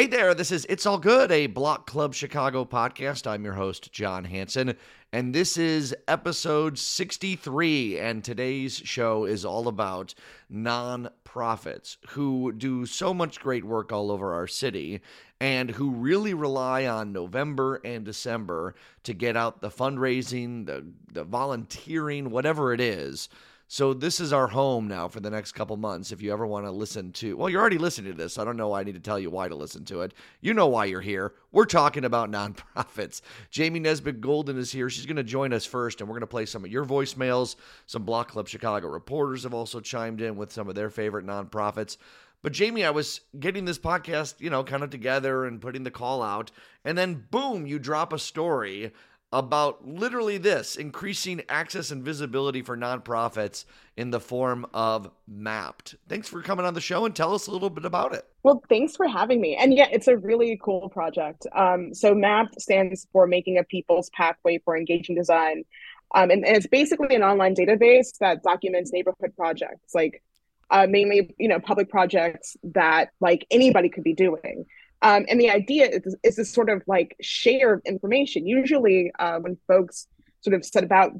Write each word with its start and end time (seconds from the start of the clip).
Hey 0.00 0.06
there, 0.06 0.32
this 0.32 0.50
is 0.50 0.64
It's 0.70 0.86
All 0.86 0.96
Good, 0.96 1.30
a 1.30 1.46
Block 1.46 1.86
Club 1.86 2.14
Chicago 2.14 2.64
podcast. 2.64 3.26
I'm 3.26 3.44
your 3.44 3.52
host, 3.52 3.92
Jon 3.92 4.24
Hansen, 4.24 4.74
and 5.12 5.34
this 5.34 5.58
is 5.58 5.94
episode 6.08 6.78
63. 6.78 7.98
And 7.98 8.24
today's 8.24 8.76
show 8.76 9.26
is 9.26 9.44
all 9.44 9.68
about 9.68 10.14
nonprofits 10.50 11.98
who 12.08 12.50
do 12.52 12.86
so 12.86 13.12
much 13.12 13.40
great 13.40 13.62
work 13.62 13.92
all 13.92 14.10
over 14.10 14.32
our 14.32 14.46
city 14.46 15.02
and 15.38 15.72
who 15.72 15.90
really 15.90 16.32
rely 16.32 16.86
on 16.86 17.12
November 17.12 17.78
and 17.84 18.02
December 18.02 18.74
to 19.02 19.12
get 19.12 19.36
out 19.36 19.60
the 19.60 19.68
fundraising, 19.68 20.64
the, 20.64 20.82
the 21.12 21.24
volunteering, 21.24 22.30
whatever 22.30 22.72
it 22.72 22.80
is 22.80 23.28
so 23.72 23.94
this 23.94 24.18
is 24.18 24.32
our 24.32 24.48
home 24.48 24.88
now 24.88 25.06
for 25.06 25.20
the 25.20 25.30
next 25.30 25.52
couple 25.52 25.76
months. 25.76 26.10
If 26.10 26.20
you 26.20 26.32
ever 26.32 26.44
want 26.44 26.66
to 26.66 26.72
listen 26.72 27.12
to, 27.12 27.36
well, 27.36 27.48
you're 27.48 27.60
already 27.60 27.78
listening 27.78 28.10
to 28.10 28.18
this. 28.18 28.34
So 28.34 28.42
I 28.42 28.44
don't 28.44 28.56
know 28.56 28.66
why 28.66 28.80
I 28.80 28.82
need 28.82 28.94
to 28.94 29.00
tell 29.00 29.16
you 29.16 29.30
why 29.30 29.46
to 29.46 29.54
listen 29.54 29.84
to 29.84 30.00
it. 30.00 30.12
You 30.40 30.54
know 30.54 30.66
why 30.66 30.86
you're 30.86 31.00
here. 31.00 31.34
We're 31.52 31.66
talking 31.66 32.04
about 32.04 32.32
nonprofits. 32.32 33.20
Jamie 33.52 33.78
Nesbitt 33.78 34.20
Golden 34.20 34.58
is 34.58 34.72
here. 34.72 34.90
She's 34.90 35.06
going 35.06 35.14
to 35.18 35.22
join 35.22 35.52
us 35.52 35.64
first, 35.64 36.00
and 36.00 36.08
we're 36.08 36.14
going 36.14 36.22
to 36.22 36.26
play 36.26 36.46
some 36.46 36.64
of 36.64 36.70
your 36.72 36.84
voicemails. 36.84 37.54
Some 37.86 38.02
Block 38.02 38.32
Club 38.32 38.48
Chicago 38.48 38.88
reporters 38.88 39.44
have 39.44 39.54
also 39.54 39.78
chimed 39.78 40.20
in 40.20 40.34
with 40.34 40.50
some 40.50 40.68
of 40.68 40.74
their 40.74 40.90
favorite 40.90 41.24
nonprofits. 41.24 41.96
But 42.42 42.52
Jamie, 42.52 42.84
I 42.84 42.90
was 42.90 43.20
getting 43.38 43.66
this 43.66 43.78
podcast, 43.78 44.40
you 44.40 44.50
know, 44.50 44.64
kind 44.64 44.82
of 44.82 44.90
together 44.90 45.44
and 45.44 45.60
putting 45.60 45.84
the 45.84 45.92
call 45.92 46.24
out, 46.24 46.50
and 46.84 46.98
then 46.98 47.24
boom, 47.30 47.68
you 47.68 47.78
drop 47.78 48.12
a 48.12 48.18
story 48.18 48.92
about 49.32 49.86
literally 49.86 50.38
this 50.38 50.76
increasing 50.76 51.40
access 51.48 51.90
and 51.90 52.02
visibility 52.02 52.62
for 52.62 52.76
nonprofits 52.76 53.64
in 53.96 54.10
the 54.10 54.18
form 54.18 54.66
of 54.74 55.10
Mapped. 55.28 55.94
Thanks 56.08 56.28
for 56.28 56.42
coming 56.42 56.66
on 56.66 56.74
the 56.74 56.80
show 56.80 57.04
and 57.04 57.14
tell 57.14 57.32
us 57.34 57.46
a 57.46 57.50
little 57.52 57.70
bit 57.70 57.84
about 57.84 58.12
it. 58.12 58.26
Well, 58.42 58.62
thanks 58.68 58.96
for 58.96 59.06
having 59.06 59.40
me. 59.40 59.56
And 59.56 59.72
yeah, 59.74 59.86
it's 59.92 60.08
a 60.08 60.16
really 60.16 60.58
cool 60.62 60.88
project. 60.88 61.46
Um, 61.54 61.94
so, 61.94 62.14
Mapped 62.14 62.60
stands 62.60 63.06
for 63.12 63.26
Making 63.26 63.58
a 63.58 63.64
People's 63.64 64.10
Pathway 64.10 64.58
for 64.64 64.76
Engaging 64.76 65.14
Design. 65.14 65.64
Um, 66.12 66.30
and, 66.30 66.44
and, 66.44 66.56
it's 66.56 66.66
basically 66.66 67.14
an 67.14 67.22
online 67.22 67.54
database 67.54 68.18
that 68.18 68.42
documents 68.42 68.92
neighborhood 68.92 69.32
projects, 69.36 69.94
like 69.94 70.22
uh, 70.70 70.88
mainly, 70.88 71.34
you 71.38 71.46
know, 71.46 71.60
public 71.60 71.88
projects 71.88 72.56
that 72.64 73.10
like 73.20 73.46
anybody 73.50 73.88
could 73.88 74.02
be 74.02 74.14
doing. 74.14 74.66
Um, 75.02 75.24
and 75.28 75.40
the 75.40 75.50
idea 75.50 75.88
is, 75.88 76.16
is 76.22 76.36
this 76.36 76.52
sort 76.52 76.68
of 76.68 76.82
like 76.86 77.16
share 77.20 77.80
information. 77.86 78.46
Usually, 78.46 79.10
uh, 79.18 79.38
when 79.38 79.56
folks 79.66 80.06
sort 80.42 80.54
of 80.54 80.64
set 80.64 80.84
about 80.84 81.12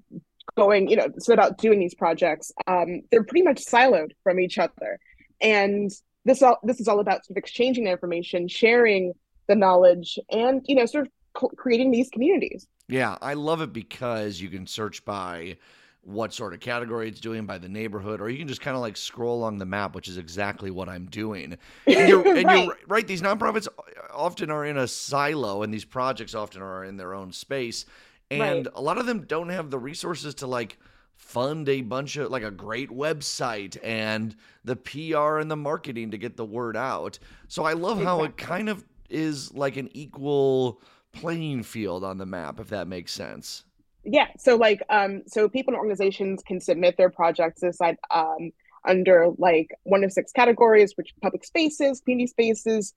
going, 0.57 0.89
you 0.89 0.97
know, 0.97 1.09
set 1.19 1.35
about 1.35 1.59
doing 1.59 1.81
these 1.81 1.95
projects, 1.95 2.53
um, 2.67 3.03
they're 3.11 3.25
pretty 3.25 3.43
much 3.43 3.65
siloed 3.65 4.11
from 4.23 4.41
each 4.41 4.59
other. 4.59 4.99
And 5.41 5.91
this 6.25 6.43
all 6.43 6.59
this 6.63 6.81
is 6.81 6.89
all 6.89 7.01
about 7.01 7.25
sort 7.25 7.31
of 7.31 7.37
exchanging 7.39 7.87
information, 7.87 8.49
sharing 8.49 9.15
the 9.49 9.57
knowledge, 9.57 10.19
and 10.31 10.63
you 10.67 10.75
know, 10.75 10.87
sort 10.87 11.07
of 11.07 11.57
creating 11.57 11.91
these 11.91 12.11
communities. 12.11 12.67
Yeah, 12.89 13.17
I 13.23 13.35
love 13.35 13.63
it 13.63 13.73
because 13.73 14.41
you 14.41 14.49
can 14.49 14.67
search 14.67 15.05
by 15.05 15.57
what 16.03 16.33
sort 16.33 16.55
of 16.55 16.61
category 16.61 17.09
it's 17.09 17.21
doing 17.21 17.45
by 17.45 17.59
the 17.59 17.69
neighborhood, 17.69 18.21
or 18.21 18.31
you 18.31 18.39
can 18.39 18.49
just 18.49 18.61
kind 18.61 18.75
of 18.75 18.81
like 18.81 18.97
scroll 18.97 19.39
along 19.39 19.59
the 19.59 19.67
map, 19.67 19.95
which 19.95 20.09
is 20.09 20.17
exactly 20.17 20.71
what 20.71 20.89
I'm 20.89 21.07
doing. 21.07 21.59
And 21.87 22.09
you're, 22.09 22.27
and 22.37 22.47
right. 22.47 22.65
you're 22.65 22.77
right. 22.89 23.07
These 23.07 23.23
nonprofits 23.23 23.69
often 24.13 24.51
are 24.51 24.65
in 24.65 24.79
a 24.79 24.89
silo, 24.89 25.63
and 25.63 25.73
these 25.73 25.85
projects 25.85 26.35
often 26.35 26.63
are 26.63 26.85
in 26.85 26.97
their 26.97 27.15
own 27.15 27.33
space, 27.33 27.85
and 28.31 28.67
right. 28.67 28.75
a 28.75 28.81
lot 28.81 28.99
of 28.99 29.07
them 29.07 29.25
don't 29.27 29.51
have 29.51 29.71
the 29.71 29.79
resources 29.79 30.35
to 30.37 30.47
like 30.47 30.79
fund 31.17 31.69
a 31.69 31.83
bunch 31.83 32.17
of 32.17 32.31
like 32.31 32.43
a 32.43 32.51
great 32.51 32.89
website 32.89 33.77
and 33.85 34.35
the 34.65 34.77
PR 34.77 35.39
and 35.39 35.51
the 35.51 35.57
marketing 35.57 36.11
to 36.13 36.19
get 36.19 36.37
the 36.37 36.45
word 36.45 36.77
out. 36.77 37.19
So 37.49 37.65
I 37.65 37.75
love 37.75 37.99
exactly. 37.99 38.05
how 38.07 38.25
it 38.25 38.37
kind 38.39 38.69
of 38.71 38.85
is 39.11 39.53
like 39.53 39.77
an 39.77 39.91
equal 39.93 40.81
playing 41.13 41.65
field 41.65 42.05
on 42.05 42.17
the 42.17 42.27
map, 42.27 42.59
if 42.59 42.69
that 42.69 42.89
makes 42.89 43.13
sense 43.13 43.65
yeah 44.05 44.29
so 44.39 44.57
like 44.57 44.83
um 44.91 45.23
so 45.27 45.49
people 45.49 45.73
and 45.73 45.79
organizations 45.79 46.43
can 46.43 46.61
submit 46.61 46.97
their 46.97 47.11
projects 47.11 47.63
aside 47.63 47.97
um 48.11 48.51
under 48.87 49.29
like 49.39 49.71
one 49.83 50.05
of 50.05 50.13
six 50.13 50.33
categories 50.33 50.93
which 50.97 51.13
public 51.23 51.45
spaces 51.45 52.01
community 52.01 52.27
spaces 52.27 52.95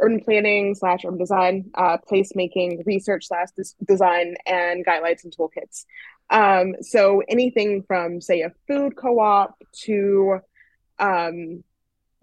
urban 0.00 0.20
planning 0.20 0.74
slash 0.74 1.04
urban 1.04 1.18
design 1.18 1.70
uh 1.74 1.98
placemaking 2.10 2.84
research 2.86 3.26
slash 3.28 3.48
design 3.86 4.34
and 4.46 4.84
guidelines 4.86 5.24
and 5.24 5.34
toolkits. 5.36 5.84
Um 6.30 6.74
so 6.82 7.22
anything 7.28 7.82
from 7.82 8.20
say 8.20 8.42
a 8.42 8.52
food 8.66 8.96
co-op 8.96 9.56
to 9.84 10.40
um 10.98 11.64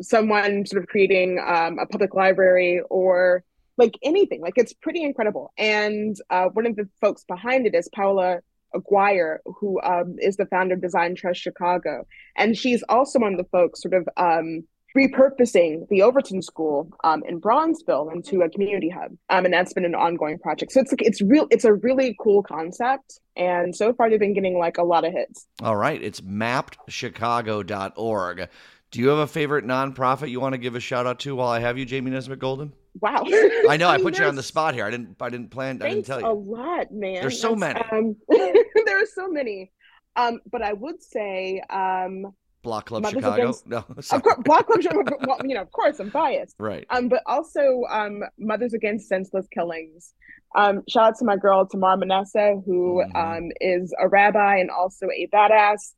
someone 0.02 0.66
sort 0.66 0.84
of 0.84 0.90
creating 0.90 1.40
um, 1.40 1.80
a 1.80 1.86
public 1.86 2.14
library 2.14 2.82
or 2.90 3.44
like 3.78 3.98
anything. 4.04 4.42
Like 4.42 4.58
it's 4.58 4.74
pretty 4.74 5.04
incredible. 5.04 5.54
And 5.58 6.16
uh, 6.30 6.46
one 6.54 6.66
of 6.66 6.76
the 6.76 6.90
folks 7.00 7.24
behind 7.26 7.68
it 7.68 7.76
is 7.76 7.90
Paola 7.94 8.40
Aguirre, 8.74 9.42
who 9.46 9.80
um, 9.82 10.16
is 10.20 10.38
the 10.38 10.46
founder 10.46 10.76
of 10.76 10.82
Design 10.82 11.16
Trust 11.16 11.42
Chicago, 11.42 12.08
and 12.36 12.58
she's 12.58 12.84
also 12.90 13.20
one 13.20 13.34
of 13.34 13.38
the 13.38 13.50
folks 13.52 13.82
sort 13.82 13.94
of 13.94 14.08
um, 14.18 14.64
repurposing 14.98 15.88
the 15.90 16.02
Overton 16.02 16.42
School 16.42 16.90
um, 17.04 17.22
in 17.28 17.42
Bronzeville 17.42 18.12
into 18.14 18.42
a 18.42 18.50
community 18.50 18.90
hub, 18.90 19.12
um, 19.30 19.46
and 19.46 19.54
that's 19.54 19.74
been 19.74 19.86
an 19.86 19.96
ongoing 19.96 20.40
project. 20.40 20.72
So 20.72 20.82
it's 20.82 20.92
like, 20.92 21.02
it's 21.02 21.22
real. 21.22 21.48
It's 21.52 21.66
a 21.66 21.74
really 21.74 22.16
cool 22.20 22.44
concept, 22.44 23.20
and 23.36 23.76
so 23.76 23.94
far 23.94 24.10
they've 24.10 24.20
been 24.20 24.34
getting 24.34 24.58
like 24.58 24.78
a 24.78 24.84
lot 24.84 25.06
of 25.06 25.14
hits. 25.14 25.48
All 25.62 25.76
right, 25.76 26.02
it's 26.02 26.22
mappedchicago.org. 26.22 28.50
Do 28.92 29.00
you 29.00 29.08
have 29.08 29.20
a 29.20 29.28
favorite 29.28 29.66
nonprofit 29.66 30.30
you 30.30 30.42
want 30.42 30.54
to 30.54 30.58
give 30.58 30.76
a 30.76 30.82
shout 30.82 31.08
out 31.08 31.20
to 31.22 31.36
while 31.36 31.48
I 31.48 31.60
have 31.60 31.78
you, 31.78 31.86
Jamie 31.86 32.12
Nesbitt 32.12 32.40
Golden? 32.40 32.74
Wow. 33.00 33.24
I 33.70 33.78
know 33.78 33.90
I 33.90 33.98
put 34.02 34.18
you 34.18 34.26
on 34.26 34.36
the 34.36 34.44
spot 34.44 34.74
here. 34.74 34.86
I 34.86 34.92
didn't 34.92 35.16
I 35.22 35.30
didn't 35.30 35.50
plan 35.50 35.82
I 35.82 35.90
didn't 35.90 36.06
tell 36.06 36.20
you. 36.20 36.28
A 36.28 36.34
lot, 36.34 36.92
man. 36.92 37.22
There's 37.22 37.40
so 37.40 37.56
many. 37.56 37.80
Um, 37.92 38.16
there 38.30 39.02
are 39.02 39.06
so 39.06 39.28
many. 39.28 39.72
Um, 40.16 40.40
but 40.52 40.62
I 40.62 40.74
would 40.74 41.02
say 41.02 41.62
um 41.70 42.34
Block 42.64 42.88
Club 42.88 43.04
Mothers 43.04 43.16
Chicago. 43.16 43.42
Against, 43.42 43.68
no, 43.68 43.78
of 43.78 43.88
course, 44.24 44.38
Block 44.44 44.68
Club 44.68 44.82
Chicago. 44.82 45.18
Well, 45.26 45.40
you 45.44 45.56
know, 45.56 45.62
of 45.62 45.72
course, 45.72 46.00
I'm 46.00 46.10
biased. 46.10 46.56
Right. 46.60 46.86
Um, 46.92 47.10
but 47.10 47.24
also 47.26 47.84
um, 47.90 48.22
Mothers 48.38 48.74
Against 48.74 49.08
Senseless 49.08 49.48
Killings. 49.52 50.14
Um, 50.56 50.84
shout 50.88 51.10
out 51.10 51.18
to 51.20 51.26
my 51.26 51.38
girl 51.38 51.66
Tamar 51.66 51.98
Manasseh, 51.98 52.62
who 52.66 53.04
mm-hmm. 53.04 53.16
um 53.16 53.52
is 53.62 53.94
a 54.00 54.08
rabbi 54.08 54.58
and 54.58 54.70
also 54.70 55.08
a 55.08 55.28
badass. 55.34 55.94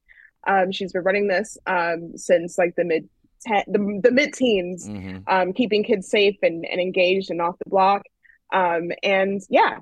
Um, 0.46 0.72
she's 0.72 0.94
been 0.94 1.04
running 1.04 1.28
this 1.28 1.58
um 1.68 2.12
since 2.16 2.58
like 2.58 2.76
the 2.76 2.86
mid 2.86 3.10
ten, 3.44 3.64
the, 3.68 4.00
the 4.04 4.12
mid 4.12 4.34
teens, 4.34 4.88
mm-hmm. 4.88 5.20
um, 5.28 5.54
keeping 5.54 5.84
kids 5.84 6.10
safe 6.10 6.38
and, 6.42 6.66
and 6.66 6.80
engaged 6.82 7.30
and 7.30 7.42
off 7.42 7.58
the 7.64 7.70
block. 7.70 8.04
Um, 8.52 8.92
and 9.02 9.42
yeah, 9.50 9.80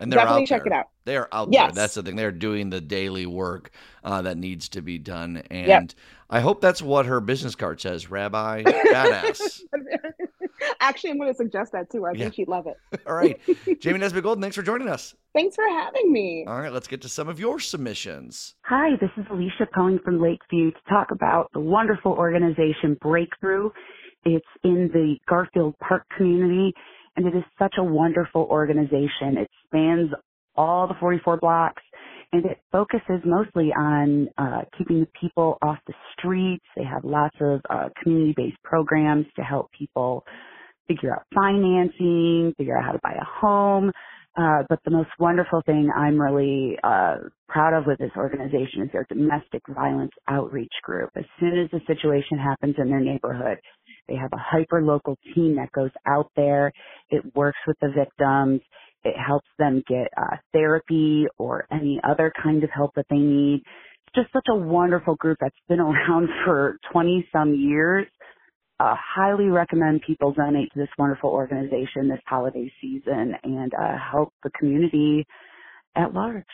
and 0.00 0.12
they're 0.12 0.18
definitely 0.18 0.42
out 0.42 0.48
check 0.48 0.66
it 0.66 0.72
out. 0.72 0.88
They 1.04 1.16
are 1.16 1.28
out 1.32 1.48
yes. 1.50 1.74
there. 1.74 1.82
That's 1.82 1.94
the 1.94 2.02
thing. 2.02 2.16
They're 2.16 2.30
doing 2.32 2.70
the 2.70 2.80
daily 2.80 3.26
work 3.26 3.70
uh, 4.04 4.22
that 4.22 4.36
needs 4.36 4.68
to 4.70 4.82
be 4.82 4.98
done. 4.98 5.42
And 5.50 5.68
yep. 5.68 5.90
I 6.30 6.40
hope 6.40 6.60
that's 6.60 6.82
what 6.82 7.06
her 7.06 7.20
business 7.20 7.54
card 7.54 7.80
says, 7.80 8.10
Rabbi 8.10 8.62
Badass. 8.66 9.62
Actually, 10.80 11.10
I'm 11.10 11.18
going 11.18 11.32
to 11.32 11.36
suggest 11.36 11.72
that 11.72 11.90
too. 11.90 12.06
I 12.06 12.12
yeah. 12.12 12.24
think 12.24 12.34
she'd 12.34 12.48
love 12.48 12.66
it. 12.66 12.76
All 13.06 13.14
right. 13.14 13.38
Jamie 13.80 13.98
Nesbitt 13.98 14.22
Golden, 14.22 14.42
thanks 14.42 14.56
for 14.56 14.62
joining 14.62 14.88
us. 14.88 15.14
Thanks 15.34 15.56
for 15.56 15.68
having 15.68 16.12
me. 16.12 16.44
All 16.46 16.58
right, 16.58 16.72
let's 16.72 16.88
get 16.88 17.02
to 17.02 17.08
some 17.08 17.28
of 17.28 17.38
your 17.38 17.60
submissions. 17.60 18.54
Hi, 18.64 18.96
this 19.00 19.10
is 19.16 19.24
Alicia 19.30 19.66
calling 19.74 19.98
from 20.04 20.20
Lakeview 20.20 20.70
to 20.70 20.80
talk 20.88 21.08
about 21.12 21.50
the 21.52 21.60
wonderful 21.60 22.12
organization 22.12 22.96
Breakthrough. 23.00 23.70
It's 24.24 24.46
in 24.64 24.90
the 24.92 25.16
Garfield 25.28 25.74
Park 25.78 26.04
community, 26.16 26.72
and 27.16 27.26
it 27.26 27.36
is 27.36 27.44
such 27.58 27.74
a 27.78 27.84
wonderful 27.84 28.42
organization. 28.50 29.36
It 29.38 29.50
spans 29.66 30.10
all 30.56 30.88
the 30.88 30.94
44 30.98 31.36
blocks 31.36 31.82
and 32.32 32.44
it 32.44 32.58
focuses 32.70 33.22
mostly 33.24 33.72
on 33.72 34.28
uh, 34.36 34.62
keeping 34.76 35.06
people 35.18 35.58
off 35.62 35.78
the 35.86 35.94
streets. 36.16 36.64
They 36.76 36.84
have 36.84 37.04
lots 37.04 37.36
of 37.40 37.60
uh, 37.70 37.88
community-based 38.02 38.62
programs 38.62 39.26
to 39.36 39.42
help 39.42 39.70
people 39.72 40.24
figure 40.88 41.14
out 41.14 41.22
financing, 41.34 42.52
figure 42.58 42.76
out 42.76 42.84
how 42.84 42.92
to 42.92 43.00
buy 43.02 43.12
a 43.12 43.24
home. 43.24 43.90
Uh, 44.36 44.62
but 44.68 44.78
the 44.84 44.90
most 44.90 45.08
wonderful 45.18 45.62
thing 45.66 45.90
I'm 45.96 46.20
really 46.20 46.78
uh, 46.84 47.16
proud 47.48 47.76
of 47.76 47.86
with 47.86 47.98
this 47.98 48.12
organization 48.16 48.82
is 48.82 48.90
their 48.92 49.06
domestic 49.08 49.62
violence 49.68 50.12
outreach 50.28 50.72
group. 50.82 51.10
As 51.16 51.24
soon 51.40 51.58
as 51.58 51.68
a 51.72 51.84
situation 51.86 52.38
happens 52.38 52.76
in 52.78 52.88
their 52.88 53.00
neighborhood, 53.00 53.58
they 54.06 54.14
have 54.14 54.32
a 54.32 54.38
hyper 54.38 54.82
local 54.82 55.16
team 55.34 55.56
that 55.56 55.72
goes 55.72 55.90
out 56.06 56.30
there. 56.36 56.72
It 57.10 57.22
works 57.34 57.58
with 57.66 57.76
the 57.80 57.88
victims. 57.88 58.60
It 59.04 59.14
helps 59.16 59.48
them 59.58 59.82
get 59.88 60.08
uh, 60.16 60.36
therapy 60.52 61.26
or 61.38 61.66
any 61.72 62.00
other 62.04 62.32
kind 62.42 62.64
of 62.64 62.70
help 62.70 62.94
that 62.96 63.06
they 63.10 63.16
need. 63.16 63.62
It's 64.06 64.14
just 64.14 64.32
such 64.32 64.46
a 64.50 64.56
wonderful 64.56 65.16
group 65.16 65.38
that's 65.40 65.54
been 65.68 65.80
around 65.80 66.28
for 66.44 66.78
20 66.92 67.28
some 67.32 67.54
years 67.54 68.06
uh, 68.80 68.94
highly 68.96 69.46
recommend 69.46 70.02
people 70.06 70.32
donate 70.32 70.72
to 70.72 70.78
this 70.78 70.88
wonderful 70.98 71.30
organization 71.30 72.08
this 72.08 72.20
holiday 72.26 72.70
season 72.80 73.34
and 73.42 73.72
uh, 73.74 73.96
help 74.12 74.32
the 74.44 74.50
community 74.58 75.26
at 75.96 76.14
large. 76.14 76.44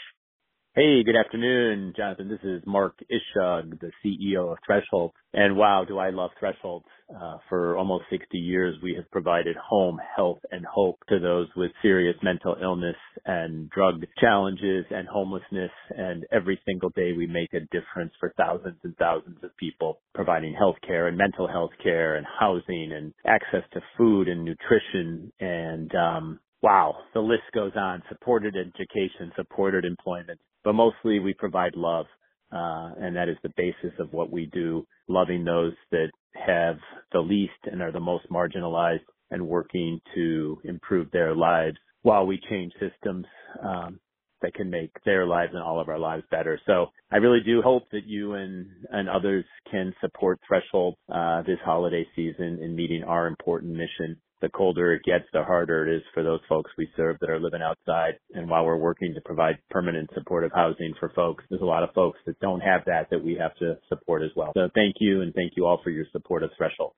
Hey, 0.77 1.05
good 1.05 1.15
afternoon, 1.15 1.93
Jonathan. 1.97 2.29
This 2.29 2.43
is 2.43 2.61
Mark 2.67 2.99
Ishaug, 3.09 3.79
the 3.79 3.93
CEO 4.05 4.51
of 4.51 4.59
Threshold. 4.67 5.13
And 5.33 5.57
wow, 5.57 5.85
do 5.87 5.99
I 5.99 6.11
love 6.11 6.33
Threshold. 6.41 6.83
Uh, 7.09 7.37
for 7.49 7.77
almost 7.77 8.07
60 8.11 8.37
years, 8.37 8.75
we 8.83 8.93
have 8.97 9.09
provided 9.13 9.55
home 9.55 10.01
health 10.17 10.41
and 10.51 10.67
hope 10.67 10.99
to 11.11 11.21
those 11.21 11.47
with 11.57 11.71
serious 11.81 12.17
mental 12.25 12.57
illness 12.61 12.97
and 13.25 13.71
drug 13.71 14.03
challenges 14.21 14.85
and 14.91 15.07
homelessness. 15.07 15.71
And 15.97 16.27
every 16.33 16.61
single 16.67 16.91
day 16.91 17.13
we 17.13 17.29
make 17.29 17.55
a 17.55 17.61
difference 17.71 18.11
for 18.19 18.35
thousands 18.37 18.81
and 18.83 18.97
thousands 18.97 19.39
of 19.45 19.57
people, 19.57 20.01
providing 20.13 20.55
health 20.55 20.79
care 20.85 21.07
and 21.07 21.17
mental 21.17 21.47
health 21.47 21.71
care 21.85 22.17
and 22.17 22.27
housing 22.41 22.91
and 22.91 23.15
access 23.25 23.63
to 23.75 23.81
food 23.97 24.27
and 24.27 24.45
nutrition 24.45 25.33
and 25.39 25.95
um, 25.95 26.41
wow, 26.65 26.97
the 27.13 27.21
list 27.21 27.43
goes 27.55 27.73
on. 27.77 28.03
Supported 28.09 28.57
education, 28.57 29.31
supported 29.37 29.85
employment, 29.85 30.41
but 30.65 30.75
mostly 30.75 31.19
we 31.19 31.35
provide 31.35 31.77
love. 31.77 32.07
Uh, 32.53 32.93
and 33.01 33.17
that 33.17 33.29
is 33.29 33.37
the 33.43 33.53
basis 33.57 33.93
of 33.99 34.13
what 34.13 34.31
we 34.31 34.47
do, 34.47 34.87
loving 35.09 35.45
those 35.45 35.73
that 35.91 36.11
have 36.35 36.77
the 37.13 37.19
least 37.19 37.53
and 37.65 37.83
are 37.83 37.93
the 37.93 37.99
most 37.99 38.25
marginalized 38.31 39.01
and 39.31 39.47
working 39.47 40.01
to 40.15 40.59
improve 40.65 41.11
their 41.11 41.35
lives 41.35 41.77
while 42.03 42.27
we 42.27 42.41
change 42.49 42.73
systems 42.75 43.27
um, 43.63 43.99
that 44.43 44.55
can 44.55 44.71
make 44.71 44.91
their 45.05 45.27
lives 45.27 45.53
and 45.55 45.63
all 45.63 45.81
of 45.81 45.89
our 45.89 45.99
lives 45.99 46.23
better. 46.31 46.61
So 46.67 46.87
I 47.11 47.17
really 47.17 47.41
do 47.45 47.63
hope 47.63 47.85
that 47.93 48.07
you 48.07 48.35
and, 48.35 48.67
and 48.91 49.09
others 49.09 49.45
can 49.71 49.95
support 50.01 50.39
Threshold 50.47 50.97
uh, 51.13 51.43
this 51.43 51.59
holiday 51.65 52.07
season 52.15 52.59
in 52.63 52.77
meeting 52.77 53.03
our 53.05 53.27
important 53.27 53.73
mission 53.73 54.17
the 54.45 54.51
colder 54.51 54.93
it 54.93 55.03
gets, 55.05 55.25
the 55.33 55.43
harder 55.43 55.89
it 55.89 55.97
is 55.97 56.03
for 56.13 56.23
those 56.23 56.41
folks 56.51 56.71
we 56.77 56.87
serve 56.97 57.17
that 57.21 57.31
are 57.31 57.41
living 57.41 57.63
outside. 57.63 58.19
And 58.35 58.49
while 58.49 58.65
we're 58.67 58.77
working 58.77 59.15
to 59.15 59.21
provide 59.23 59.57
permanent 59.71 60.11
supportive 60.13 60.51
housing 60.55 60.93
for 61.01 61.09
folks, 61.17 61.43
there's 61.49 61.63
a 61.63 61.65
lot 61.65 61.83
of 61.83 61.95
folks 61.95 62.19
that 62.27 62.39
don't 62.41 62.61
have 62.61 62.83
that 62.85 63.09
that 63.11 63.25
we 63.25 63.37
have 63.41 63.55
to 63.57 63.79
support 63.89 64.23
as 64.23 64.31
well. 64.37 64.53
So 64.55 64.69
thank 64.75 64.97
you 65.01 65.23
and 65.23 65.33
thank 65.33 65.53
you 65.57 65.65
all 65.65 65.81
for 65.83 65.89
your 65.89 66.05
support 66.13 66.43
of 66.43 66.51
Threshold. 66.59 66.93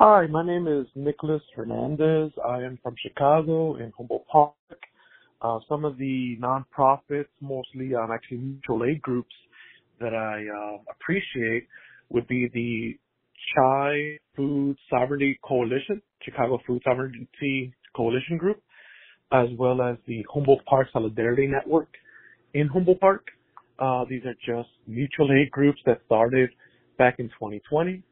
Hi, 0.00 0.26
my 0.26 0.44
name 0.44 0.66
is 0.66 0.86
Nicholas 0.96 1.42
Hernandez. 1.54 2.32
I 2.44 2.62
am 2.62 2.78
from 2.82 2.96
Chicago 3.00 3.76
in 3.76 3.92
Humboldt 3.96 4.26
Park. 4.26 4.54
Uh, 5.40 5.60
some 5.68 5.84
of 5.84 5.96
the 5.96 6.36
nonprofits, 6.40 7.28
mostly 7.40 7.94
um, 7.94 8.10
actually 8.12 8.38
mutual 8.38 8.84
aid 8.84 9.00
groups 9.00 9.34
that 10.00 10.12
I 10.12 10.42
uh, 10.42 10.78
appreciate 10.90 11.68
would 12.08 12.26
be 12.26 12.50
the 12.52 12.98
Chai 13.54 14.18
Food 14.36 14.76
Sovereignty 14.88 15.38
Coalition, 15.44 16.00
Chicago 16.22 16.58
Food 16.66 16.82
Sovereignty 16.84 17.74
Coalition 17.94 18.36
Group, 18.36 18.62
as 19.32 19.48
well 19.58 19.82
as 19.82 19.96
the 20.06 20.24
Humboldt 20.32 20.64
Park 20.66 20.88
Solidarity 20.92 21.46
Network 21.46 21.88
in 22.54 22.68
Humboldt 22.68 23.00
Park. 23.00 23.26
Uh, 23.78 24.04
these 24.08 24.22
are 24.24 24.34
just 24.34 24.68
mutual 24.86 25.30
aid 25.32 25.50
groups 25.50 25.80
that 25.86 26.00
started 26.06 26.50
back 26.98 27.16
in 27.18 27.28
2020. 27.28 28.02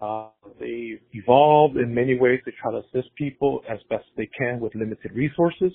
Uh, 0.00 0.28
they 0.58 0.98
evolved 1.12 1.76
in 1.76 1.94
many 1.94 2.18
ways 2.18 2.40
to 2.44 2.50
try 2.60 2.72
to 2.72 2.78
assist 2.78 3.14
people 3.16 3.62
as 3.70 3.78
best 3.88 4.04
they 4.16 4.28
can 4.36 4.58
with 4.58 4.74
limited 4.74 5.12
resources. 5.12 5.72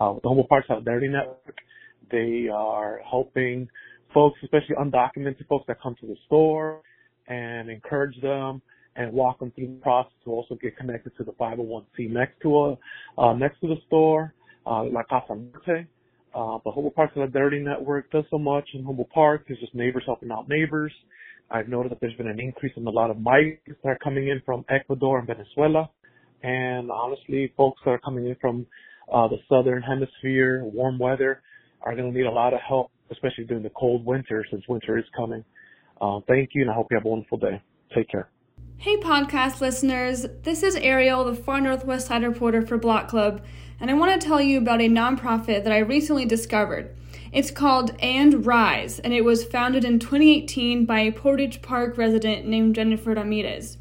Uh, 0.00 0.14
the 0.14 0.28
Humboldt 0.28 0.48
Park 0.48 0.64
Solidarity 0.66 1.08
Network, 1.08 1.56
they 2.10 2.48
are 2.52 3.00
helping 3.08 3.68
folks, 4.12 4.38
especially 4.42 4.74
undocumented 4.76 5.46
folks 5.48 5.64
that 5.68 5.80
come 5.80 5.94
to 6.00 6.06
the 6.06 6.16
store 6.26 6.80
and 7.28 7.70
encourage 7.70 8.20
them 8.20 8.62
and 8.96 9.12
walk 9.12 9.40
them 9.40 9.50
through 9.54 9.66
the 9.66 9.80
process 9.80 10.12
to 10.24 10.30
also 10.30 10.56
get 10.56 10.76
connected 10.76 11.12
to 11.16 11.24
the 11.24 11.32
501c 11.32 12.10
next 12.10 12.40
to 12.42 12.56
a, 12.56 12.78
uh, 13.18 13.32
next 13.34 13.60
to 13.60 13.66
the 13.66 13.76
store, 13.86 14.34
uh, 14.66 14.84
La 14.84 15.02
Casa 15.08 15.34
Norte. 15.34 15.86
Uh, 16.34 16.58
the 16.64 16.70
Humboldt 16.70 16.94
Park 16.94 17.10
Solidarity 17.14 17.60
Network 17.60 18.10
does 18.10 18.24
so 18.30 18.38
much 18.38 18.68
in 18.74 18.84
Humboldt 18.84 19.10
Park. 19.10 19.44
There's 19.46 19.60
just 19.60 19.74
neighbors 19.74 20.02
helping 20.06 20.30
out 20.30 20.48
neighbors. 20.48 20.92
I've 21.50 21.68
noticed 21.68 21.94
that 21.94 22.00
there's 22.00 22.16
been 22.16 22.28
an 22.28 22.40
increase 22.40 22.72
in 22.76 22.86
a 22.86 22.90
lot 22.90 23.10
of 23.10 23.20
migrants 23.20 23.80
that 23.82 23.88
are 23.88 23.98
coming 24.02 24.28
in 24.28 24.40
from 24.44 24.64
Ecuador 24.68 25.18
and 25.18 25.26
Venezuela. 25.26 25.90
And 26.42 26.90
honestly, 26.90 27.52
folks 27.56 27.80
that 27.84 27.92
are 27.92 28.00
coming 28.00 28.26
in 28.26 28.36
from 28.40 28.66
uh, 29.12 29.28
the 29.28 29.36
southern 29.48 29.82
hemisphere, 29.82 30.64
warm 30.64 30.98
weather, 30.98 31.42
are 31.82 31.94
going 31.94 32.12
to 32.12 32.18
need 32.18 32.26
a 32.26 32.30
lot 32.30 32.54
of 32.54 32.60
help, 32.66 32.90
especially 33.10 33.44
during 33.44 33.62
the 33.62 33.70
cold 33.70 34.04
winter 34.04 34.44
since 34.50 34.62
winter 34.68 34.98
is 34.98 35.04
coming. 35.16 35.44
Uh, 36.00 36.20
thank 36.26 36.50
you, 36.54 36.62
and 36.62 36.70
I 36.70 36.74
hope 36.74 36.88
you 36.90 36.96
have 36.96 37.04
a 37.04 37.08
wonderful 37.08 37.38
day. 37.38 37.62
Take 37.94 38.08
care. 38.08 38.28
Hey, 38.76 38.96
podcast 38.96 39.60
listeners. 39.60 40.26
This 40.42 40.62
is 40.62 40.76
Ariel, 40.76 41.24
the 41.24 41.34
Far 41.34 41.60
Northwest 41.60 42.08
Side 42.08 42.22
reporter 42.22 42.60
for 42.60 42.76
Block 42.76 43.08
Club, 43.08 43.42
and 43.80 43.90
I 43.90 43.94
want 43.94 44.20
to 44.20 44.26
tell 44.26 44.40
you 44.40 44.58
about 44.58 44.80
a 44.80 44.88
nonprofit 44.88 45.64
that 45.64 45.72
I 45.72 45.78
recently 45.78 46.26
discovered. 46.26 46.94
It's 47.32 47.50
called 47.50 47.96
And 48.00 48.44
Rise, 48.44 48.98
and 48.98 49.14
it 49.14 49.24
was 49.24 49.44
founded 49.44 49.84
in 49.84 49.98
2018 49.98 50.84
by 50.84 51.00
a 51.00 51.12
Portage 51.12 51.62
Park 51.62 51.96
resident 51.96 52.46
named 52.46 52.74
Jennifer 52.74 53.14
Ramirez. 53.14 53.78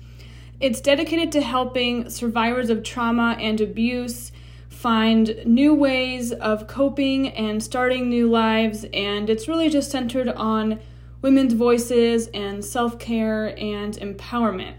It's 0.60 0.80
dedicated 0.80 1.32
to 1.34 1.42
helping 1.42 2.10
survivors 2.10 2.70
of 2.70 2.84
trauma 2.84 3.36
and 3.40 3.60
abuse 3.60 4.32
find 4.70 5.36
new 5.46 5.74
ways 5.74 6.32
of 6.32 6.68
coping 6.68 7.30
and 7.30 7.64
starting 7.64 8.10
new 8.10 8.30
lives, 8.30 8.86
and 8.94 9.30
it's 9.30 9.48
really 9.48 9.70
just 9.70 9.92
centered 9.92 10.30
on 10.30 10.80
women's 11.24 11.54
voices 11.54 12.28
and 12.28 12.64
self 12.64 13.00
care 13.00 13.58
and 13.58 13.96
empowerment. 13.96 14.76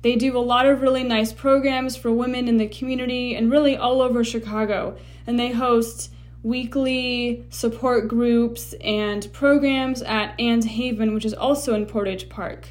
They 0.00 0.16
do 0.16 0.36
a 0.36 0.40
lot 0.40 0.66
of 0.66 0.82
really 0.82 1.04
nice 1.04 1.32
programs 1.32 1.96
for 1.96 2.10
women 2.10 2.48
in 2.48 2.56
the 2.56 2.66
community 2.66 3.36
and 3.36 3.52
really 3.52 3.76
all 3.76 4.02
over 4.02 4.24
Chicago. 4.24 4.96
And 5.28 5.38
they 5.38 5.52
host 5.52 6.12
weekly 6.42 7.44
support 7.50 8.08
groups 8.08 8.72
and 8.80 9.32
programs 9.32 10.02
at 10.02 10.34
Ann's 10.40 10.66
Haven, 10.66 11.14
which 11.14 11.24
is 11.24 11.34
also 11.34 11.74
in 11.74 11.86
Portage 11.86 12.28
Park. 12.28 12.70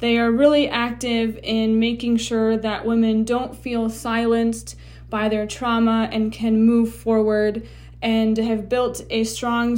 They 0.00 0.18
are 0.18 0.32
really 0.32 0.68
active 0.68 1.38
in 1.44 1.78
making 1.78 2.16
sure 2.16 2.56
that 2.56 2.84
women 2.84 3.22
don't 3.22 3.56
feel 3.56 3.88
silenced 3.88 4.74
by 5.08 5.28
their 5.28 5.46
trauma 5.46 6.08
and 6.10 6.32
can 6.32 6.66
move 6.66 6.92
forward 6.92 7.64
and 8.00 8.36
have 8.36 8.68
built 8.68 9.04
a 9.10 9.22
strong 9.22 9.76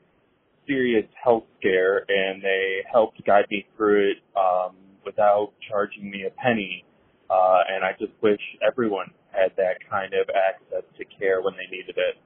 serious 0.66 1.06
health 1.24 1.44
scare, 1.58 2.04
and 2.08 2.42
they 2.42 2.82
helped 2.92 3.24
guide 3.24 3.46
me 3.50 3.64
through 3.74 4.10
it 4.10 4.18
um, 4.36 4.76
without 5.02 5.54
charging 5.66 6.10
me 6.10 6.26
a 6.26 6.30
penny. 6.42 6.84
Uh, 7.30 7.60
and 7.70 7.82
I 7.84 7.92
just 7.98 8.12
wish 8.20 8.42
everyone 8.66 9.12
had 9.36 9.52
that 9.56 9.78
kind 9.88 10.12
of 10.14 10.28
access 10.32 10.84
to 10.96 11.04
care 11.18 11.42
when 11.42 11.54
they 11.54 11.68
needed 11.70 11.96
it. 11.96 12.16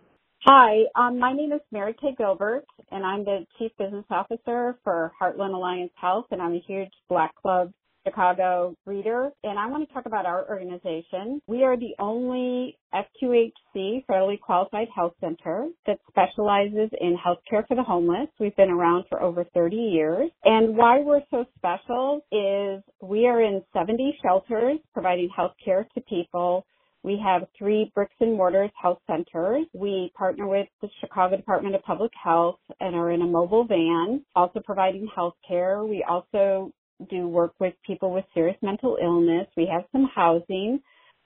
Hi, 0.45 0.85
um, 0.95 1.19
my 1.19 1.35
name 1.35 1.53
is 1.53 1.61
Mary 1.71 1.95
Kay 2.01 2.15
Gilbert, 2.17 2.65
and 2.91 3.05
I'm 3.05 3.25
the 3.25 3.45
Chief 3.59 3.73
Business 3.79 4.07
Officer 4.11 4.79
for 4.83 5.13
Heartland 5.21 5.55
Alliance 5.55 5.93
Health, 6.01 6.27
and 6.31 6.41
I'm 6.41 6.55
a 6.55 6.65
huge 6.67 6.89
Block 7.11 7.35
Club 7.35 7.73
Chicago 8.07 8.75
reader, 8.87 9.31
and 9.45 9.59
I 9.59 9.67
want 9.67 9.87
to 9.87 9.95
talk 9.95 10.07
about 10.07 10.25
our 10.25 10.49
organization. 10.49 11.43
We 11.47 11.65
are 11.65 11.77
the 11.77 11.95
only 11.99 12.79
FQHC, 12.95 14.07
federally 14.07 14.41
qualified 14.41 14.89
health 14.95 15.13
center, 15.21 15.69
that 15.87 15.99
specializes 16.09 16.89
in 16.99 17.19
healthcare 17.19 17.67
for 17.69 17.77
the 17.77 17.83
homeless. 17.83 18.29
We've 18.39 18.57
been 18.57 18.71
around 18.71 19.05
for 19.11 19.23
over 19.23 19.45
30 19.53 19.77
years. 19.77 20.31
And 20.45 20.77
why 20.77 21.01
we're 21.01 21.23
so 21.31 21.45
special 21.59 22.25
is 22.33 22.83
we 23.03 23.27
are 23.27 23.43
in 23.43 23.63
70 23.75 24.19
shelters 24.23 24.79
providing 24.95 25.29
healthcare 25.39 25.89
to 25.91 26.01
people 26.09 26.65
we 27.03 27.19
have 27.25 27.49
three 27.57 27.91
bricks 27.95 28.15
and 28.21 28.37
mortars 28.37 28.71
health 28.81 28.99
centers. 29.07 29.67
We 29.73 30.13
partner 30.17 30.47
with 30.47 30.69
the 30.83 30.89
Chicago 31.01 31.37
Department 31.37 31.75
of 31.75 31.83
Public 31.83 32.13
Health 32.23 32.59
and 32.79 32.95
are 32.95 33.11
in 33.11 33.23
a 33.23 33.27
mobile 33.27 33.65
van, 33.65 34.25
also 34.37 34.61
providing 34.65 35.09
health 35.15 35.35
care. 35.47 35.85
We 35.85 36.05
also 36.09 36.73
do 37.09 37.27
work 37.27 37.55
with 37.59 37.75
people 37.87 38.13
with 38.13 38.25
serious 38.35 38.57
mental 38.63 38.99
illness. 39.03 39.47
We 39.57 39.67
have 39.73 39.85
some 39.93 40.11
housing. 40.15 40.81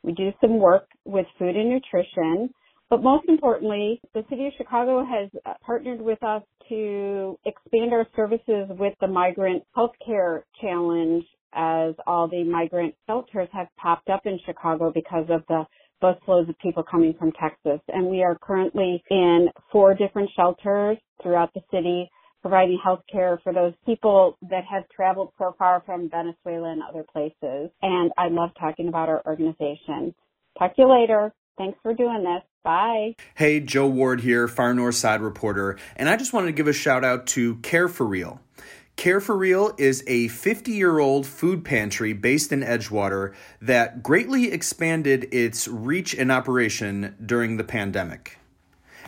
We 0.04 0.12
do 0.12 0.30
some 0.40 0.60
work 0.60 0.86
with 1.04 1.26
food 1.38 1.56
and 1.56 1.70
nutrition. 1.70 2.50
But 2.90 3.02
most 3.02 3.24
importantly, 3.28 4.00
the 4.12 4.24
City 4.30 4.46
of 4.46 4.52
Chicago 4.56 5.04
has 5.04 5.28
uh, 5.44 5.54
partnered 5.64 6.00
with 6.00 6.22
us 6.22 6.42
to 6.68 7.36
expand 7.44 7.92
our 7.92 8.06
services 8.14 8.68
with 8.78 8.94
the 9.00 9.08
Migrant 9.08 9.64
Healthcare 9.76 10.42
Challenge 10.60 11.24
as 11.54 11.94
all 12.06 12.28
the 12.28 12.44
migrant 12.44 12.94
shelters 13.06 13.48
have 13.52 13.68
popped 13.76 14.08
up 14.08 14.26
in 14.26 14.38
Chicago 14.44 14.90
because 14.92 15.26
of 15.30 15.42
the 15.48 15.64
busloads 16.02 16.48
of 16.48 16.58
people 16.58 16.82
coming 16.82 17.14
from 17.18 17.32
Texas. 17.32 17.80
And 17.88 18.06
we 18.06 18.22
are 18.22 18.36
currently 18.40 19.02
in 19.10 19.48
four 19.72 19.94
different 19.94 20.30
shelters 20.36 20.98
throughout 21.22 21.52
the 21.54 21.60
city 21.70 22.10
providing 22.44 22.78
health 22.84 23.00
care 23.10 23.40
for 23.42 23.54
those 23.54 23.72
people 23.86 24.36
that 24.50 24.64
have 24.70 24.82
traveled 24.94 25.32
so 25.38 25.54
far 25.58 25.82
from 25.86 26.10
Venezuela 26.10 26.72
and 26.72 26.82
other 26.82 27.02
places. 27.10 27.70
And 27.80 28.12
I 28.18 28.28
love 28.28 28.50
talking 28.60 28.88
about 28.88 29.08
our 29.08 29.22
organization. 29.24 30.14
Talk 30.58 30.76
to 30.76 30.82
you 30.82 30.92
later. 30.92 31.32
Thanks 31.56 31.78
for 31.82 31.94
doing 31.94 32.22
this. 32.22 32.42
Bye. 32.62 33.14
Hey, 33.34 33.60
Joe 33.60 33.88
Ward 33.88 34.20
here, 34.20 34.46
Far 34.46 34.74
North 34.74 34.94
Side 34.94 35.22
reporter, 35.22 35.78
and 35.96 36.06
I 36.06 36.16
just 36.16 36.34
wanted 36.34 36.48
to 36.48 36.52
give 36.52 36.68
a 36.68 36.74
shout 36.74 37.02
out 37.02 37.26
to 37.28 37.56
Care 37.56 37.88
for 37.88 38.04
Real. 38.04 38.40
Care 38.96 39.20
for 39.20 39.36
Real 39.36 39.74
is 39.76 40.04
a 40.06 40.28
50 40.28 40.70
year 40.70 41.00
old 41.00 41.26
food 41.26 41.64
pantry 41.64 42.12
based 42.12 42.52
in 42.52 42.60
Edgewater 42.60 43.34
that 43.60 44.02
greatly 44.02 44.52
expanded 44.52 45.28
its 45.32 45.66
reach 45.66 46.14
and 46.14 46.30
operation 46.30 47.16
during 47.24 47.56
the 47.56 47.64
pandemic. 47.64 48.38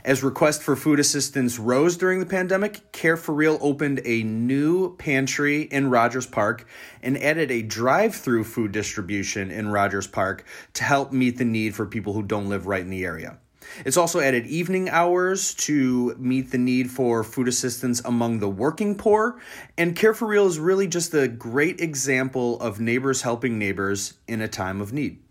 As 0.05 0.23
requests 0.23 0.63
for 0.63 0.77
food 0.77 1.01
assistance 1.01 1.59
rose 1.59 1.97
during 1.97 2.21
the 2.21 2.27
pandemic, 2.27 2.93
Care 2.93 3.17
for 3.17 3.35
Real 3.35 3.59
opened 3.61 4.01
a 4.05 4.23
new 4.25 4.97
pantry 4.97 5.63
in 5.63 5.89
Rogers 5.89 6.27
Park 6.27 6.67
and 7.01 7.17
added 7.17 7.51
a 7.51 7.63
drive 7.63 8.15
through 8.15 8.45
food 8.45 8.73
distribution 8.73 9.51
in 9.51 9.69
Rogers 9.69 10.07
Park 10.07 10.45
to 10.75 10.85
help 10.85 11.13
meet 11.13 11.39
the 11.39 11.45
need 11.45 11.75
for 11.75 11.87
people 11.87 12.13
who 12.13 12.23
don't 12.23 12.49
live 12.49 12.67
right 12.67 12.83
in 12.83 12.91
the 12.91 13.05
area. 13.05 13.39
It's 13.85 13.97
also 13.97 14.21
added 14.21 14.47
evening 14.47 14.89
hours 14.89 15.55
to 15.55 16.15
meet 16.19 16.51
the 16.51 16.59
need 16.59 16.91
for 16.91 17.25
food 17.25 17.49
assistance 17.49 18.01
among 18.05 18.39
the 18.39 18.49
working 18.49 18.97
poor. 18.97 19.41
And 19.77 19.97
Care 19.97 20.15
for 20.15 20.27
Real 20.27 20.47
is 20.47 20.59
really 20.59 20.87
just 20.87 21.15
a 21.15 21.29
great 21.29 21.81
example 21.81 22.61
of 22.61 22.81
neighbors 22.81 23.23
helping 23.23 23.59
neighbors 23.59 24.15
in 24.27 24.41
a 24.41 24.49
time 24.49 24.81
of 24.81 24.93
need. 24.93 25.23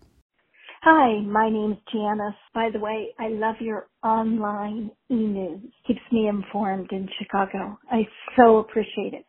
Hi, 0.82 1.20
my 1.22 1.50
name's 1.50 1.78
Janice. 1.92 2.34
By 2.54 2.70
the 2.72 2.78
way, 2.78 3.08
I 3.18 3.28
love 3.28 3.56
your 3.58 3.88
online 4.04 4.90
e-news. 5.10 5.60
Keeps 5.84 6.00
me 6.12 6.28
informed 6.28 6.92
in 6.92 7.08
Chicago. 7.18 7.76
I 7.90 8.06
so 8.36 8.58
appreciate 8.58 9.12
it. 9.12 9.24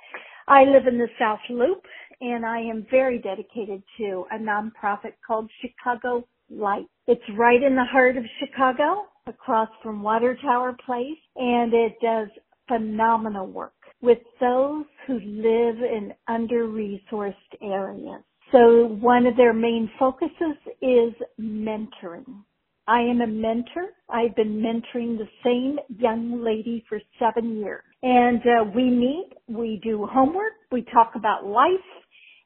I 0.47 0.65
live 0.65 0.85
in 0.85 0.99
the 0.99 1.07
South 1.17 1.39
Loop 1.49 1.83
and 2.21 2.45
I 2.45 2.59
am 2.59 2.85
very 2.89 3.19
dedicated 3.19 3.81
to 3.97 4.25
a 4.31 4.37
nonprofit 4.37 5.13
called 5.25 5.49
Chicago 5.61 6.27
Light. 6.49 6.87
It's 7.07 7.21
right 7.37 7.61
in 7.61 7.75
the 7.75 7.85
heart 7.85 8.17
of 8.17 8.23
Chicago, 8.39 9.05
across 9.27 9.69
from 9.83 10.01
Water 10.01 10.37
Tower 10.41 10.75
Place, 10.85 11.17
and 11.35 11.73
it 11.73 11.93
does 12.01 12.27
phenomenal 12.67 13.47
work 13.47 13.73
with 14.01 14.19
those 14.39 14.85
who 15.05 15.13
live 15.15 15.77
in 15.77 16.13
under-resourced 16.27 17.33
areas. 17.61 18.23
So 18.51 18.87
one 19.01 19.25
of 19.25 19.35
their 19.35 19.53
main 19.53 19.89
focuses 19.99 20.57
is 20.81 21.13
mentoring. 21.39 22.43
I 22.87 23.01
am 23.01 23.19
a 23.19 23.27
mentor. 23.27 23.89
I've 24.09 24.35
been 24.35 24.61
mentoring 24.61 25.17
the 25.17 25.27
same 25.43 25.77
young 25.99 26.41
lady 26.41 26.85
for 26.87 27.01
seven 27.19 27.57
years. 27.57 27.83
And 28.01 28.39
uh, 28.41 28.63
we 28.73 28.83
meet, 28.83 29.31
we 29.49 29.81
do 29.83 30.05
homework, 30.05 30.53
we 30.71 30.83
talk 30.93 31.13
about 31.15 31.45
life, 31.45 31.96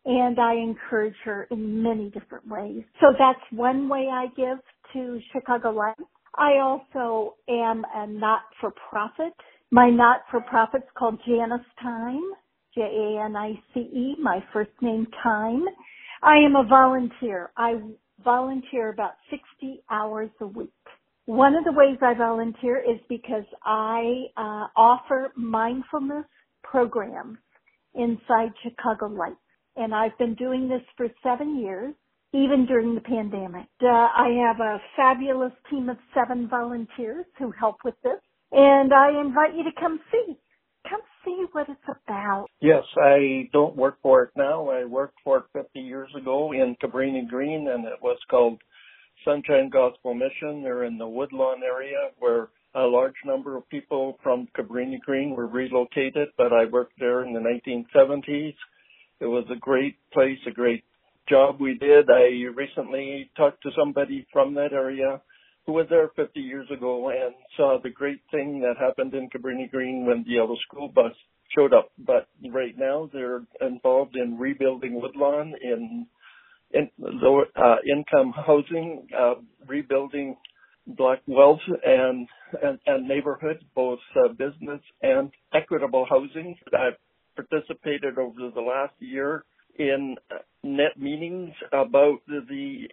and 0.05 0.39
I 0.39 0.55
encourage 0.55 1.15
her 1.25 1.47
in 1.51 1.83
many 1.83 2.09
different 2.09 2.47
ways. 2.47 2.83
So 2.99 3.07
that's 3.17 3.39
one 3.51 3.89
way 3.89 4.07
I 4.11 4.27
give 4.35 4.57
to 4.93 5.19
Chicago 5.33 5.69
Light. 5.71 5.95
I 6.35 6.59
also 6.59 7.35
am 7.49 7.83
a 7.95 8.07
not-for-profit. 8.07 9.33
My 9.71 9.89
not-for-profit's 9.89 10.87
called 10.97 11.19
Janice 11.27 11.61
Time, 11.81 12.21
J-A-N-I-C-E, 12.75 14.15
my 14.21 14.43
first 14.53 14.71
name 14.81 15.07
Time. 15.23 15.65
I 16.23 16.37
am 16.37 16.55
a 16.55 16.63
volunteer. 16.67 17.51
I 17.57 17.75
volunteer 18.23 18.89
about 18.89 19.13
60 19.29 19.83
hours 19.89 20.29
a 20.41 20.47
week. 20.47 20.69
One 21.25 21.55
of 21.55 21.63
the 21.63 21.71
ways 21.73 21.97
I 22.01 22.13
volunteer 22.15 22.77
is 22.77 22.99
because 23.09 23.45
I 23.63 24.25
uh, 24.37 24.67
offer 24.75 25.31
mindfulness 25.35 26.25
programs 26.63 27.37
inside 27.95 28.51
Chicago 28.63 29.07
Light 29.07 29.35
and 29.75 29.93
I've 29.93 30.17
been 30.17 30.35
doing 30.35 30.67
this 30.67 30.81
for 30.97 31.07
seven 31.23 31.59
years, 31.59 31.93
even 32.33 32.65
during 32.65 32.95
the 32.95 33.01
pandemic. 33.01 33.67
Uh, 33.81 33.87
I 33.87 34.29
have 34.47 34.59
a 34.59 34.81
fabulous 34.95 35.53
team 35.69 35.89
of 35.89 35.97
seven 36.13 36.47
volunteers 36.47 37.25
who 37.37 37.51
help 37.51 37.77
with 37.83 37.95
this, 38.03 38.19
and 38.51 38.93
I 38.93 39.19
invite 39.19 39.55
you 39.55 39.63
to 39.63 39.79
come 39.79 39.99
see. 40.11 40.37
Come 40.89 41.01
see 41.23 41.45
what 41.51 41.69
it's 41.69 41.99
about. 42.07 42.47
Yes, 42.59 42.83
I 42.97 43.49
don't 43.53 43.75
work 43.75 43.97
for 44.01 44.23
it 44.23 44.31
now. 44.35 44.69
I 44.69 44.85
worked 44.85 45.19
for 45.23 45.37
it 45.37 45.43
50 45.53 45.79
years 45.79 46.09
ago 46.19 46.51
in 46.53 46.75
Cabrini 46.81 47.27
Green, 47.27 47.67
and 47.69 47.85
it 47.85 48.01
was 48.01 48.17
called 48.29 48.59
Sunshine 49.23 49.69
Gospel 49.69 50.15
Mission. 50.15 50.63
They're 50.63 50.85
in 50.85 50.97
the 50.97 51.07
Woodlawn 51.07 51.61
area 51.63 52.09
where 52.17 52.49
a 52.73 52.81
large 52.81 53.15
number 53.25 53.57
of 53.57 53.69
people 53.69 54.17
from 54.23 54.47
Cabrini 54.57 54.99
Green 54.99 55.35
were 55.35 55.47
relocated, 55.47 56.29
but 56.37 56.51
I 56.51 56.65
worked 56.65 56.97
there 56.99 57.23
in 57.23 57.33
the 57.33 57.39
1970s 57.39 58.55
it 59.21 59.27
was 59.27 59.45
a 59.51 59.59
great 59.59 59.97
place, 60.11 60.39
a 60.47 60.51
great 60.51 60.83
job 61.29 61.61
we 61.61 61.77
did. 61.77 62.09
I 62.09 62.51
recently 62.55 63.29
talked 63.37 63.63
to 63.63 63.69
somebody 63.77 64.25
from 64.33 64.55
that 64.55 64.73
area 64.73 65.21
who 65.65 65.73
was 65.73 65.85
there 65.89 66.09
50 66.15 66.39
years 66.39 66.67
ago 66.75 67.09
and 67.09 67.35
saw 67.55 67.77
the 67.81 67.91
great 67.91 68.21
thing 68.31 68.61
that 68.61 68.83
happened 68.83 69.13
in 69.13 69.29
Cabrini 69.29 69.69
Green 69.69 70.05
when 70.05 70.23
the 70.23 70.33
yellow 70.33 70.57
school 70.67 70.87
bus 70.87 71.13
showed 71.55 71.73
up. 71.73 71.91
But 71.99 72.27
right 72.51 72.75
now 72.77 73.09
they're 73.13 73.43
involved 73.61 74.15
in 74.15 74.37
rebuilding 74.37 74.99
Woodlawn 74.99 75.53
in 75.61 76.07
in 76.73 76.89
lower 76.97 77.45
uh, 77.55 77.75
income 77.85 78.33
housing, 78.33 79.07
uh, 79.17 79.35
rebuilding 79.67 80.37
black 80.87 81.19
wealth 81.27 81.59
and, 81.85 82.27
and, 82.61 82.79
and 82.85 83.07
neighborhoods, 83.07 83.59
both 83.75 83.99
uh, 84.15 84.29
business 84.29 84.81
and 85.01 85.31
equitable 85.53 86.05
housing. 86.09 86.55
I've 86.67 86.97
participated 87.43 88.17
over 88.17 88.49
the 88.53 88.61
last 88.61 88.93
year 88.99 89.43
in 89.79 90.15
net 90.63 90.99
meetings 90.99 91.51
about 91.71 92.19
the 92.27 92.87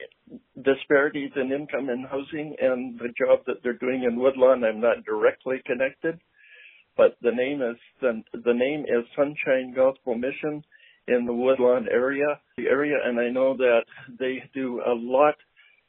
disparities 0.62 1.31
in 1.37 1.52
income 1.52 1.88
and 1.88 2.07
housing 2.07 2.55
and 2.61 2.99
the 2.99 3.09
job 3.19 3.40
that 3.47 3.57
they're 3.62 3.75
doing 3.75 4.05
in 4.05 4.19
Woodlawn. 4.19 4.64
I'm 4.64 4.81
not 4.81 5.05
directly 5.05 5.57
connected, 5.67 6.19
but 6.97 7.17
the 7.23 7.33
name 7.33 7.62
is 7.62 7.76
the, 8.00 8.23
the 8.33 8.55
name 8.55 8.83
is 8.83 9.05
Sunshine 9.17 9.75
Gospel 9.75 10.14
Mission 10.14 10.62
in 11.09 11.26
the 11.26 11.33
Woodlawn 11.33 11.88
area, 11.90 12.40
the 12.57 12.67
area, 12.67 12.97
and 13.05 13.19
I 13.19 13.28
know 13.31 13.57
that 13.57 13.81
they 14.19 14.43
do 14.55 14.81
a 14.87 14.95
lot 14.95 15.35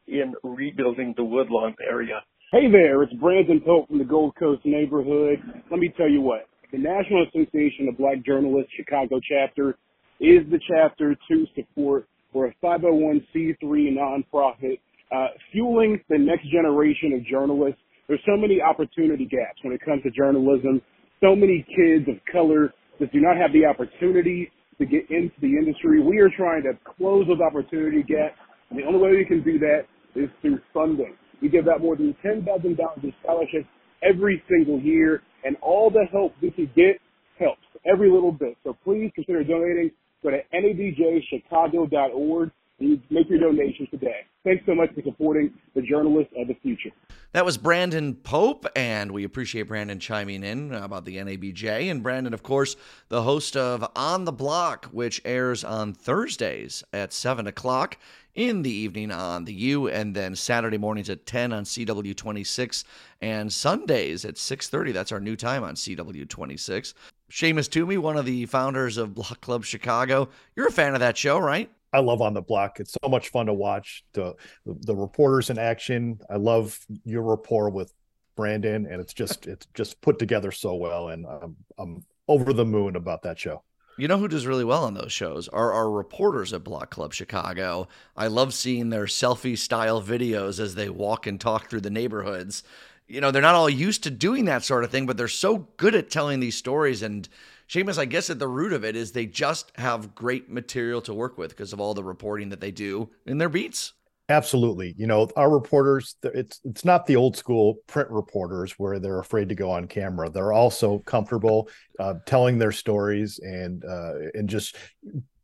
in 0.07 0.33
rebuilding 0.43 1.13
the 1.15 1.23
Woodlawn 1.23 1.75
area. 1.87 2.23
Hey 2.51 2.71
there, 2.71 3.03
it's 3.03 3.13
Brandon 3.13 3.61
Pope 3.63 3.89
from 3.89 3.99
the 3.99 4.05
Gold 4.05 4.35
Coast 4.35 4.61
neighborhood. 4.65 5.37
Let 5.69 5.79
me 5.79 5.93
tell 5.95 6.09
you 6.09 6.21
what, 6.21 6.48
the 6.71 6.77
National 6.77 7.25
Association 7.27 7.87
of 7.89 7.97
Black 7.97 8.23
Journalists 8.25 8.71
Chicago 8.77 9.19
chapter 9.27 9.77
is 10.19 10.45
the 10.51 10.59
chapter 10.67 11.15
to 11.29 11.45
support 11.55 12.07
for 12.31 12.47
a 12.47 12.53
501c3 12.63 13.57
nonprofit 13.63 14.79
uh, 15.11 15.27
fueling 15.51 15.99
the 16.09 16.17
next 16.17 16.47
generation 16.51 17.13
of 17.13 17.25
journalists. 17.25 17.79
There's 18.07 18.21
so 18.25 18.37
many 18.37 18.61
opportunity 18.61 19.25
gaps 19.25 19.57
when 19.63 19.73
it 19.73 19.81
comes 19.83 20.03
to 20.03 20.11
journalism. 20.11 20.81
So 21.21 21.35
many 21.35 21.65
kids 21.75 22.07
of 22.07 22.15
color 22.31 22.73
that 22.99 23.11
do 23.11 23.19
not 23.19 23.37
have 23.37 23.51
the 23.53 23.65
opportunity 23.65 24.51
to 24.77 24.85
get 24.85 25.09
into 25.09 25.33
the 25.41 25.47
industry. 25.47 26.01
We 26.01 26.19
are 26.19 26.29
trying 26.29 26.63
to 26.63 26.73
close 26.97 27.25
those 27.27 27.41
opportunity 27.41 28.03
gaps. 28.03 28.37
And 28.69 28.77
the 28.77 28.83
only 28.83 28.99
way 28.99 29.11
we 29.17 29.25
can 29.25 29.43
do 29.43 29.57
that 29.59 29.81
is 30.15 30.29
through 30.41 30.59
funding. 30.73 31.15
We 31.41 31.49
give 31.49 31.67
out 31.67 31.81
more 31.81 31.95
than 31.95 32.15
$10,000 32.23 32.43
in 33.03 33.13
scholarships 33.23 33.67
every 34.03 34.43
single 34.47 34.79
year 34.79 35.23
and 35.45 35.57
all 35.61 35.89
the 35.89 36.05
help 36.11 36.33
we 36.41 36.51
can 36.51 36.69
get 36.75 36.99
helps 37.39 37.61
every 37.91 38.11
little 38.11 38.31
bit. 38.31 38.57
So 38.63 38.77
please 38.83 39.11
consider 39.15 39.43
donating. 39.43 39.91
Go 40.23 40.31
to 40.31 40.39
nabjchicago.org 40.53 42.51
and 42.79 43.01
make 43.09 43.29
your 43.29 43.39
donations 43.39 43.89
today. 43.91 44.25
Thanks 44.45 44.65
so 44.65 44.73
much 44.73 44.93
for 44.95 45.01
supporting 45.01 45.53
the 45.75 45.81
journalists 45.81 46.33
of 46.37 46.47
the 46.47 46.55
future. 46.63 46.91
That 47.33 47.43
was 47.43 47.57
Brandon 47.57 48.15
Pope, 48.15 48.65
and 48.73 49.11
we 49.11 49.25
appreciate 49.25 49.63
Brandon 49.63 49.99
chiming 49.99 50.43
in 50.43 50.73
about 50.73 51.03
the 51.03 51.17
NABJ. 51.17 51.91
And 51.91 52.01
Brandon, 52.01 52.33
of 52.33 52.41
course, 52.41 52.77
the 53.09 53.23
host 53.23 53.57
of 53.57 53.85
On 53.97 54.23
the 54.23 54.31
Block, 54.31 54.85
which 54.85 55.21
airs 55.25 55.63
on 55.65 55.93
Thursdays 55.93 56.83
at 56.93 57.11
7 57.11 57.47
o'clock 57.47 57.97
in 58.33 58.61
the 58.61 58.71
evening 58.71 59.11
on 59.11 59.43
the 59.43 59.53
U, 59.53 59.89
and 59.89 60.15
then 60.15 60.35
Saturday 60.35 60.77
mornings 60.77 61.09
at 61.09 61.25
10 61.25 61.51
on 61.51 61.65
CW26, 61.65 62.85
and 63.21 63.51
Sundays 63.51 64.23
at 64.23 64.37
6:30. 64.37 64.93
That's 64.93 65.11
our 65.11 65.19
new 65.19 65.35
time 65.35 65.63
on 65.63 65.75
CW26. 65.75 66.93
Shamus 67.29 67.69
Toomey, 67.69 67.97
one 67.97 68.15
of 68.15 68.25
the 68.25 68.45
founders 68.45 68.97
of 68.97 69.13
Block 69.13 69.41
Club 69.41 69.65
Chicago. 69.65 70.29
You're 70.55 70.67
a 70.67 70.71
fan 70.71 70.93
of 70.93 71.01
that 71.01 71.17
show, 71.17 71.37
right? 71.37 71.69
I 71.91 71.99
love 71.99 72.21
on 72.21 72.33
the 72.33 72.41
block. 72.41 72.79
It's 72.79 72.95
so 73.03 73.09
much 73.09 73.29
fun 73.29 73.47
to 73.47 73.53
watch 73.53 74.03
the 74.13 74.35
the 74.65 74.95
reporters 74.95 75.49
in 75.49 75.57
action. 75.57 76.19
I 76.29 76.35
love 76.35 76.79
your 77.03 77.23
rapport 77.23 77.69
with 77.69 77.93
Brandon, 78.35 78.85
and 78.85 79.01
it's 79.01 79.13
just 79.13 79.47
it's 79.47 79.67
just 79.73 79.99
put 80.01 80.19
together 80.19 80.51
so 80.51 80.75
well, 80.75 81.09
and 81.09 81.25
I'm, 81.25 81.55
I'm 81.77 82.05
over 82.27 82.53
the 82.53 82.65
moon 82.65 82.95
about 82.95 83.23
that 83.23 83.39
show. 83.39 83.63
You 83.97 84.07
know 84.07 84.17
who 84.17 84.29
does 84.29 84.47
really 84.47 84.63
well 84.63 84.85
on 84.85 84.93
those 84.93 85.11
shows 85.11 85.49
are 85.49 85.73
our 85.73 85.91
reporters 85.91 86.53
at 86.53 86.63
Block 86.63 86.89
Club 86.89 87.13
Chicago. 87.13 87.89
I 88.15 88.27
love 88.27 88.53
seeing 88.53 88.89
their 88.89 89.05
selfie 89.05 89.57
style 89.57 90.01
videos 90.01 90.57
as 90.57 90.75
they 90.75 90.89
walk 90.89 91.27
and 91.27 91.37
talk 91.37 91.69
through 91.69 91.81
the 91.81 91.89
neighborhoods. 91.89 92.63
You 93.09 93.19
know, 93.19 93.29
they're 93.31 93.41
not 93.41 93.55
all 93.55 93.69
used 93.69 94.03
to 94.03 94.09
doing 94.09 94.45
that 94.45 94.63
sort 94.63 94.85
of 94.85 94.89
thing, 94.89 95.05
but 95.05 95.17
they're 95.17 95.27
so 95.27 95.67
good 95.75 95.95
at 95.95 96.09
telling 96.09 96.39
these 96.39 96.55
stories. 96.55 97.01
And 97.01 97.27
Shamus, 97.69 97.99
I 97.99 98.05
guess 98.05 98.31
at 98.31 98.39
the 98.39 98.47
root 98.47 98.73
of 98.73 98.83
it 98.83 98.95
is 98.95 99.11
they 99.11 99.27
just 99.27 99.71
have 99.75 100.15
great 100.15 100.49
material 100.49 101.01
to 101.01 101.13
work 101.13 101.37
with 101.37 101.51
because 101.51 101.71
of 101.71 101.79
all 101.79 101.93
the 101.93 102.03
reporting 102.03 102.49
that 102.49 102.59
they 102.59 102.71
do 102.71 103.11
in 103.27 103.37
their 103.37 103.49
beats. 103.49 103.93
Absolutely. 104.27 104.95
You 104.97 105.05
know, 105.05 105.29
our 105.35 105.51
reporters, 105.51 106.15
it's 106.23 106.61
it's 106.63 106.83
not 106.83 107.05
the 107.05 107.15
old 107.15 107.37
school 107.37 107.77
print 107.87 108.09
reporters 108.09 108.73
where 108.73 108.99
they're 108.99 109.19
afraid 109.19 109.49
to 109.49 109.55
go 109.55 109.69
on 109.69 109.87
camera. 109.87 110.29
They're 110.29 110.53
also 110.53 110.99
comfortable 110.99 111.69
uh, 111.99 112.15
telling 112.25 112.57
their 112.57 112.71
stories 112.71 113.39
and 113.39 113.83
uh, 113.85 114.13
and 114.33 114.49
just 114.49 114.75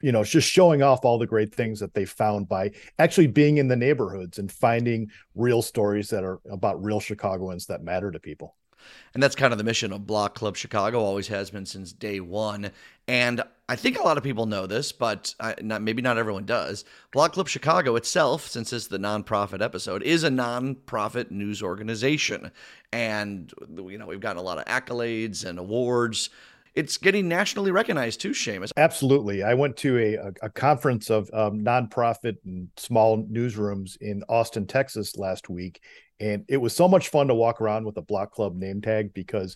you 0.02 0.12
know 0.12 0.24
just 0.24 0.50
showing 0.50 0.84
off 0.84 1.04
all 1.04 1.18
the 1.18 1.28
great 1.28 1.54
things 1.54 1.80
that 1.80 1.96
they 1.96 2.06
found 2.06 2.48
by 2.48 2.72
actually 3.00 3.28
being 3.28 3.58
in 3.58 3.68
the 3.68 3.76
neighborhoods 3.76 4.38
and 4.38 4.52
finding 4.52 5.10
real 5.34 5.64
stories 5.64 6.10
that 6.10 6.24
are 6.24 6.40
about 6.52 6.84
real 6.84 7.00
Chicagoans 7.00 7.66
that 7.68 7.84
matter 7.84 8.12
to 8.12 8.20
people. 8.20 8.56
And 9.14 9.24
that's 9.24 9.36
kind 9.36 9.52
of 9.52 9.58
the 9.58 9.64
mission 9.64 9.94
of 9.94 10.06
Block 10.08 10.36
Club 10.36 10.58
Chicago, 10.58 11.00
always 11.00 11.28
has 11.28 11.50
been 11.50 11.66
since 11.66 11.94
day 11.94 12.20
one. 12.20 12.72
And 13.08 13.44
I 13.70 13.76
think 13.76 13.98
a 13.98 14.04
lot 14.04 14.18
of 14.18 14.24
people 14.24 14.46
know 14.46 14.68
this, 14.68 14.92
but 14.92 15.34
I, 15.40 15.56
not, 15.62 15.82
maybe 15.82 16.02
not 16.02 16.18
everyone 16.18 16.46
does. 16.46 16.86
Block 17.12 17.34
Club 17.34 17.48
Chicago 17.48 17.96
itself, 17.96 18.48
since 18.48 18.74
it's 18.74 18.88
the 18.88 18.98
nonprofit 18.98 19.62
episode, 19.62 20.04
is 20.04 20.24
a 20.24 20.30
nonprofit 20.30 21.32
news 21.32 21.64
organization. 21.64 22.52
And, 22.92 23.54
you 23.76 23.98
know, 23.98 24.08
we've 24.08 24.20
gotten 24.20 24.38
a 24.38 24.44
lot 24.44 24.58
of 24.58 24.66
accolades 24.66 25.46
and 25.46 25.60
awards 25.60 26.30
it's 26.76 26.98
getting 26.98 27.28
nationally 27.28 27.72
recognized 27.72 28.20
too, 28.22 28.32
Shamus. 28.32 28.72
Absolutely. 28.76 29.44
I 29.44 29.54
went 29.54 29.78
to 29.78 29.98
a, 29.98 30.46
a, 30.46 30.50
conference 30.50 31.10
of 31.10 31.30
um, 31.34 31.62
nonprofit 31.62 32.36
and 32.46 32.70
small 32.76 33.24
newsrooms 33.24 33.98
in 34.02 34.24
Austin, 34.28 34.68
Texas 34.68 35.18
last 35.18 35.50
week. 35.50 35.82
And 36.20 36.44
it 36.50 36.58
was 36.58 36.76
so 36.76 36.88
much 36.88 37.10
fun 37.10 37.28
to 37.28 37.34
walk 37.34 37.62
around 37.62 37.86
with 37.86 37.98
a 37.98 38.02
block 38.02 38.32
club 38.32 38.56
name 38.56 38.82
tag 38.82 39.14
because 39.14 39.56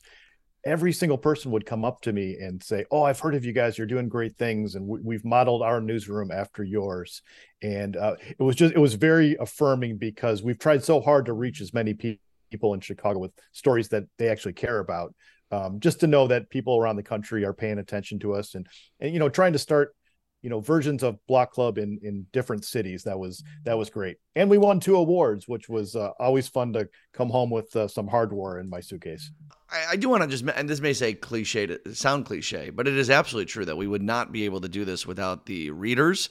every 0.65 0.91
single 0.91 1.17
person 1.17 1.51
would 1.51 1.65
come 1.65 1.85
up 1.85 2.01
to 2.01 2.13
me 2.13 2.37
and 2.39 2.61
say, 2.61 2.85
"Oh, 2.91 3.03
I've 3.03 3.19
heard 3.19 3.35
of 3.35 3.45
you 3.45 3.53
guys. 3.53 3.77
You're 3.77 3.87
doing 3.87 4.09
great 4.09 4.37
things, 4.37 4.75
and 4.75 4.85
we, 4.87 5.15
have 5.15 5.25
modeled 5.25 5.61
our 5.61 5.79
newsroom 5.79 6.31
after 6.31 6.63
yours." 6.63 7.21
And 7.61 7.95
uh, 7.95 8.15
it 8.37 8.43
was 8.43 8.55
just 8.55 8.73
it 8.73 8.79
was 8.79 8.95
very 8.95 9.37
affirming 9.39 9.97
because 9.97 10.43
we've 10.43 10.59
tried 10.59 10.83
so 10.83 10.99
hard 10.99 11.25
to 11.27 11.33
reach 11.33 11.61
as 11.61 11.73
many 11.73 11.93
people 11.93 12.73
in 12.73 12.81
Chicago 12.81 13.19
with 13.19 13.31
stories 13.53 13.89
that 13.89 14.03
they 14.17 14.27
actually 14.27 14.53
care 14.53 14.79
about 14.79 15.13
um, 15.51 15.79
just 15.79 15.99
to 16.01 16.07
know 16.07 16.27
that 16.27 16.49
people 16.49 16.77
around 16.77 16.95
the 16.95 17.03
country 17.03 17.43
are 17.45 17.53
paying 17.53 17.79
attention 17.79 18.19
to 18.19 18.33
us 18.33 18.55
and 18.55 18.67
and 18.99 19.13
you 19.13 19.19
know 19.19 19.29
trying 19.29 19.53
to 19.53 19.59
start 19.59 19.95
you 20.41 20.49
know 20.49 20.59
versions 20.59 21.03
of 21.03 21.17
block 21.27 21.51
club 21.51 21.77
in 21.77 21.99
in 22.01 22.25
different 22.31 22.63
cities. 22.65 23.03
That 23.03 23.19
was 23.19 23.43
that 23.65 23.77
was 23.77 23.89
great. 23.89 24.17
And 24.35 24.49
we 24.49 24.57
won 24.57 24.79
two 24.79 24.95
awards 24.95 25.47
which 25.47 25.67
was 25.67 25.95
uh, 25.95 26.11
always 26.19 26.47
fun 26.47 26.73
to 26.73 26.87
come 27.13 27.29
home 27.29 27.49
with 27.49 27.75
uh, 27.75 27.87
some 27.87 28.07
hardware 28.07 28.59
in 28.59 28.69
my 28.69 28.79
suitcase. 28.79 29.31
I, 29.69 29.91
I 29.91 29.95
do 29.95 30.09
want 30.09 30.23
to 30.23 30.29
just 30.29 30.45
and 30.55 30.69
this 30.69 30.79
may 30.79 30.93
say 30.93 31.13
cliche 31.13 31.65
to 31.67 31.95
sound 31.95 32.25
cliche 32.25 32.69
but 32.69 32.87
it 32.87 32.95
is 32.95 33.09
absolutely 33.09 33.51
true 33.51 33.65
that 33.65 33.75
we 33.75 33.87
would 33.87 34.03
not 34.03 34.31
be 34.31 34.45
able 34.45 34.61
to 34.61 34.69
do 34.69 34.85
this 34.85 35.05
without 35.05 35.45
the 35.45 35.71
readers 35.71 36.29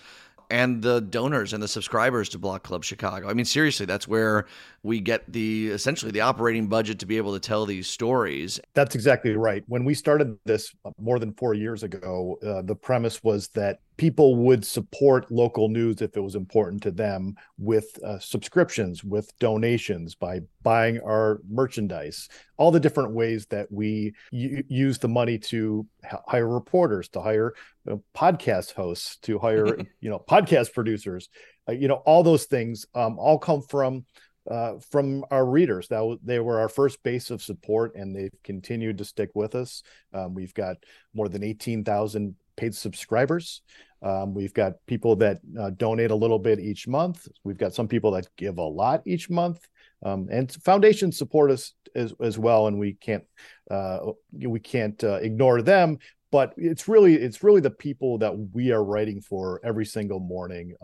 and 0.50 0.82
the 0.82 1.00
donors 1.00 1.52
and 1.52 1.62
the 1.62 1.68
subscribers 1.68 2.28
to 2.30 2.38
Block 2.38 2.62
Club 2.62 2.84
Chicago. 2.84 3.28
I 3.28 3.34
mean, 3.34 3.44
seriously, 3.44 3.86
that's 3.86 4.08
where 4.08 4.46
we 4.88 5.00
get 5.00 5.30
the 5.30 5.68
essentially 5.68 6.10
the 6.10 6.22
operating 6.22 6.66
budget 6.66 6.98
to 7.00 7.06
be 7.06 7.18
able 7.18 7.34
to 7.34 7.40
tell 7.40 7.66
these 7.66 7.86
stories. 7.86 8.58
That's 8.74 8.94
exactly 8.94 9.36
right. 9.36 9.62
When 9.68 9.84
we 9.84 9.94
started 9.94 10.36
this 10.46 10.74
more 10.98 11.18
than 11.18 11.34
four 11.34 11.54
years 11.54 11.82
ago, 11.82 12.38
uh, 12.44 12.62
the 12.62 12.74
premise 12.74 13.22
was 13.22 13.48
that 13.48 13.80
people 13.98 14.36
would 14.36 14.64
support 14.64 15.30
local 15.30 15.68
news 15.68 16.00
if 16.00 16.16
it 16.16 16.20
was 16.20 16.34
important 16.34 16.82
to 16.84 16.90
them 16.90 17.34
with 17.58 18.02
uh, 18.02 18.18
subscriptions, 18.18 19.04
with 19.04 19.36
donations, 19.38 20.14
by 20.14 20.40
buying 20.62 21.00
our 21.00 21.40
merchandise, 21.50 22.28
all 22.56 22.70
the 22.70 22.80
different 22.80 23.12
ways 23.12 23.44
that 23.46 23.70
we 23.70 24.14
use 24.30 24.98
the 24.98 25.08
money 25.08 25.36
to 25.36 25.86
h- 26.04 26.12
hire 26.26 26.48
reporters, 26.48 27.08
to 27.10 27.20
hire 27.20 27.52
uh, 27.90 27.96
podcast 28.16 28.72
hosts, 28.72 29.18
to 29.18 29.38
hire 29.38 29.76
you 30.00 30.08
know 30.08 30.18
podcast 30.18 30.72
producers, 30.72 31.28
uh, 31.68 31.72
you 31.72 31.88
know 31.88 32.02
all 32.06 32.22
those 32.22 32.46
things 32.46 32.86
um, 32.94 33.18
all 33.18 33.38
come 33.38 33.60
from. 33.60 34.06
Uh, 34.50 34.78
from 34.90 35.24
our 35.30 35.44
readers. 35.44 35.88
That 35.88 36.18
they 36.24 36.40
were 36.40 36.58
our 36.58 36.70
first 36.70 37.02
base 37.02 37.30
of 37.30 37.42
support, 37.42 37.94
and 37.96 38.16
they've 38.16 38.32
continued 38.42 38.96
to 38.98 39.04
stick 39.04 39.30
with 39.34 39.54
us. 39.54 39.82
Um, 40.14 40.32
we've 40.32 40.54
got 40.54 40.76
more 41.12 41.28
than 41.28 41.44
eighteen 41.44 41.84
thousand 41.84 42.34
paid 42.56 42.74
subscribers. 42.74 43.62
Um, 44.00 44.32
we've 44.32 44.54
got 44.54 44.74
people 44.86 45.16
that 45.16 45.38
uh, 45.60 45.70
donate 45.70 46.10
a 46.10 46.16
little 46.16 46.38
bit 46.38 46.60
each 46.60 46.88
month. 46.88 47.28
We've 47.44 47.58
got 47.58 47.74
some 47.74 47.88
people 47.88 48.12
that 48.12 48.28
give 48.36 48.56
a 48.58 48.62
lot 48.62 49.02
each 49.04 49.28
month, 49.28 49.66
um, 50.02 50.28
and 50.30 50.50
foundations 50.64 51.18
support 51.18 51.50
us 51.50 51.74
as, 51.94 52.14
as 52.20 52.38
well. 52.38 52.68
And 52.68 52.78
we 52.78 52.94
can't 52.94 53.24
uh, 53.70 53.98
we 54.32 54.60
can't 54.60 55.02
uh, 55.04 55.18
ignore 55.20 55.62
them. 55.62 55.98
But 56.30 56.54
it's 56.56 56.88
really 56.88 57.14
it's 57.16 57.42
really 57.42 57.60
the 57.60 57.70
people 57.70 58.18
that 58.18 58.34
we 58.54 58.72
are 58.72 58.84
writing 58.84 59.20
for 59.20 59.60
every 59.62 59.86
single 59.86 60.20
morning 60.20 60.74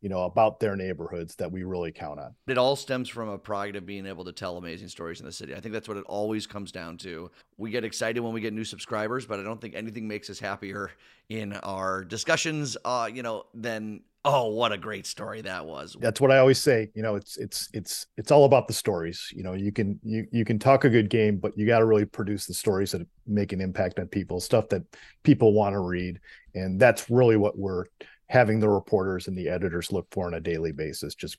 you 0.00 0.08
know 0.08 0.24
about 0.24 0.60
their 0.60 0.76
neighborhoods 0.76 1.34
that 1.36 1.50
we 1.50 1.64
really 1.64 1.92
count 1.92 2.20
on. 2.20 2.34
It 2.46 2.58
all 2.58 2.76
stems 2.76 3.08
from 3.08 3.28
a 3.28 3.38
pride 3.38 3.76
of 3.76 3.86
being 3.86 4.06
able 4.06 4.24
to 4.24 4.32
tell 4.32 4.56
amazing 4.56 4.88
stories 4.88 5.20
in 5.20 5.26
the 5.26 5.32
city. 5.32 5.54
I 5.54 5.60
think 5.60 5.72
that's 5.72 5.88
what 5.88 5.96
it 5.96 6.04
always 6.06 6.46
comes 6.46 6.72
down 6.72 6.96
to. 6.98 7.30
We 7.58 7.70
get 7.70 7.84
excited 7.84 8.20
when 8.20 8.32
we 8.32 8.40
get 8.40 8.52
new 8.52 8.64
subscribers 8.64 9.26
but 9.26 9.40
i 9.40 9.42
don't 9.42 9.60
think 9.60 9.74
anything 9.74 10.06
makes 10.06 10.30
us 10.30 10.38
happier 10.38 10.90
in 11.28 11.52
our 11.54 12.04
discussions 12.04 12.76
uh 12.84 13.08
you 13.12 13.22
know 13.22 13.44
than 13.54 14.00
oh 14.24 14.48
what 14.48 14.72
a 14.72 14.78
great 14.78 15.06
story 15.06 15.40
that 15.40 15.64
was. 15.64 15.96
That's 16.00 16.20
what 16.20 16.30
i 16.30 16.38
always 16.38 16.58
say 16.58 16.90
you 16.94 17.02
know 17.02 17.14
it's 17.14 17.36
it's 17.36 17.68
it's 17.72 18.06
it's 18.16 18.30
all 18.30 18.44
about 18.44 18.68
the 18.68 18.74
stories. 18.74 19.32
You 19.34 19.42
know 19.42 19.54
you 19.54 19.72
can 19.72 19.98
you 20.02 20.26
you 20.32 20.44
can 20.44 20.58
talk 20.58 20.84
a 20.84 20.90
good 20.90 21.10
game 21.10 21.36
but 21.38 21.56
you 21.56 21.66
got 21.66 21.78
to 21.78 21.84
really 21.84 22.04
produce 22.04 22.46
the 22.46 22.54
stories 22.54 22.92
that 22.92 23.06
make 23.26 23.52
an 23.52 23.60
impact 23.60 23.98
on 23.98 24.06
people 24.08 24.40
stuff 24.40 24.68
that 24.70 24.82
people 25.22 25.52
want 25.52 25.74
to 25.74 25.80
read. 25.80 26.20
And 26.54 26.80
that's 26.80 27.10
really 27.10 27.36
what 27.36 27.58
we're 27.58 27.84
having 28.28 28.60
the 28.60 28.68
reporters 28.68 29.28
and 29.28 29.36
the 29.36 29.48
editors 29.48 29.92
look 29.92 30.06
for 30.10 30.26
on 30.26 30.34
a 30.34 30.40
daily 30.40 30.72
basis. 30.72 31.14
Just 31.14 31.38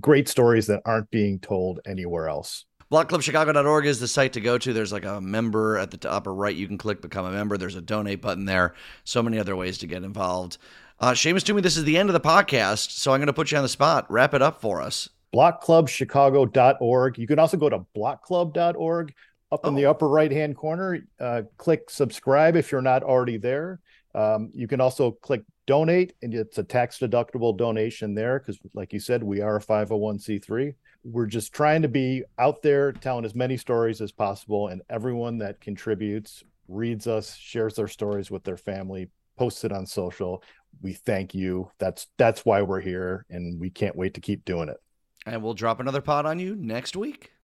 great 0.00 0.28
stories 0.28 0.66
that 0.66 0.82
aren't 0.84 1.10
being 1.10 1.38
told 1.38 1.80
anywhere 1.86 2.28
else. 2.28 2.66
BlockClubChicago.org 2.92 3.86
is 3.86 3.98
the 3.98 4.06
site 4.06 4.32
to 4.34 4.40
go 4.40 4.58
to. 4.58 4.72
There's 4.72 4.92
like 4.92 5.04
a 5.04 5.20
member 5.20 5.76
at 5.76 5.90
the 5.90 6.10
upper 6.10 6.32
right. 6.32 6.54
You 6.54 6.68
can 6.68 6.78
click 6.78 7.02
become 7.02 7.26
a 7.26 7.32
member. 7.32 7.56
There's 7.56 7.74
a 7.74 7.80
donate 7.80 8.22
button 8.22 8.44
there. 8.44 8.74
So 9.02 9.22
many 9.22 9.38
other 9.38 9.56
ways 9.56 9.78
to 9.78 9.88
get 9.88 10.04
involved. 10.04 10.58
Uh, 11.00 11.10
Shamus 11.10 11.42
Toomey, 11.42 11.62
this 11.62 11.76
is 11.76 11.84
the 11.84 11.98
end 11.98 12.08
of 12.08 12.14
the 12.14 12.20
podcast, 12.20 12.92
so 12.92 13.12
I'm 13.12 13.18
going 13.18 13.26
to 13.26 13.32
put 13.32 13.50
you 13.50 13.58
on 13.58 13.64
the 13.64 13.68
spot. 13.68 14.10
Wrap 14.10 14.34
it 14.34 14.42
up 14.42 14.60
for 14.60 14.80
us. 14.80 15.08
BlockClubChicago.org. 15.34 17.18
You 17.18 17.26
can 17.26 17.38
also 17.38 17.56
go 17.56 17.68
to 17.68 17.84
blockclub.org 17.96 19.14
up 19.52 19.60
oh. 19.64 19.68
in 19.68 19.74
the 19.74 19.86
oh. 19.86 19.90
upper 19.90 20.08
right 20.08 20.30
hand 20.30 20.56
corner. 20.56 21.00
Uh, 21.18 21.42
click 21.58 21.90
subscribe 21.90 22.56
if 22.56 22.70
you're 22.70 22.80
not 22.82 23.02
already 23.02 23.36
there. 23.36 23.80
Um, 24.14 24.50
you 24.54 24.68
can 24.68 24.80
also 24.80 25.10
click 25.10 25.42
donate, 25.66 26.14
and 26.22 26.34
it's 26.34 26.58
a 26.58 26.64
tax 26.64 26.98
deductible 26.98 27.56
donation 27.56 28.14
there 28.14 28.38
because, 28.38 28.58
like 28.74 28.92
you 28.92 29.00
said, 29.00 29.22
we 29.22 29.40
are 29.40 29.56
a 29.56 29.60
501c3. 29.60 30.74
We're 31.04 31.26
just 31.26 31.52
trying 31.52 31.82
to 31.82 31.88
be 31.88 32.24
out 32.38 32.62
there 32.62 32.92
telling 32.92 33.24
as 33.24 33.34
many 33.34 33.56
stories 33.56 34.00
as 34.00 34.12
possible, 34.12 34.68
and 34.68 34.82
everyone 34.88 35.38
that 35.38 35.60
contributes, 35.60 36.42
reads 36.68 37.06
us, 37.06 37.36
shares 37.36 37.74
their 37.74 37.88
stories 37.88 38.30
with 38.30 38.44
their 38.44 38.56
family, 38.56 39.10
posts 39.36 39.64
it 39.64 39.72
on 39.72 39.86
social. 39.86 40.42
We 40.82 40.92
thank 40.92 41.34
you. 41.34 41.70
That's 41.78 42.06
that's 42.16 42.44
why 42.44 42.62
we're 42.62 42.80
here, 42.80 43.24
and 43.30 43.60
we 43.60 43.70
can't 43.70 43.96
wait 43.96 44.14
to 44.14 44.20
keep 44.20 44.44
doing 44.44 44.68
it. 44.68 44.78
And 45.26 45.42
we'll 45.42 45.54
drop 45.54 45.80
another 45.80 46.00
pod 46.00 46.26
on 46.26 46.38
you 46.38 46.54
next 46.56 46.96
week. 46.96 47.32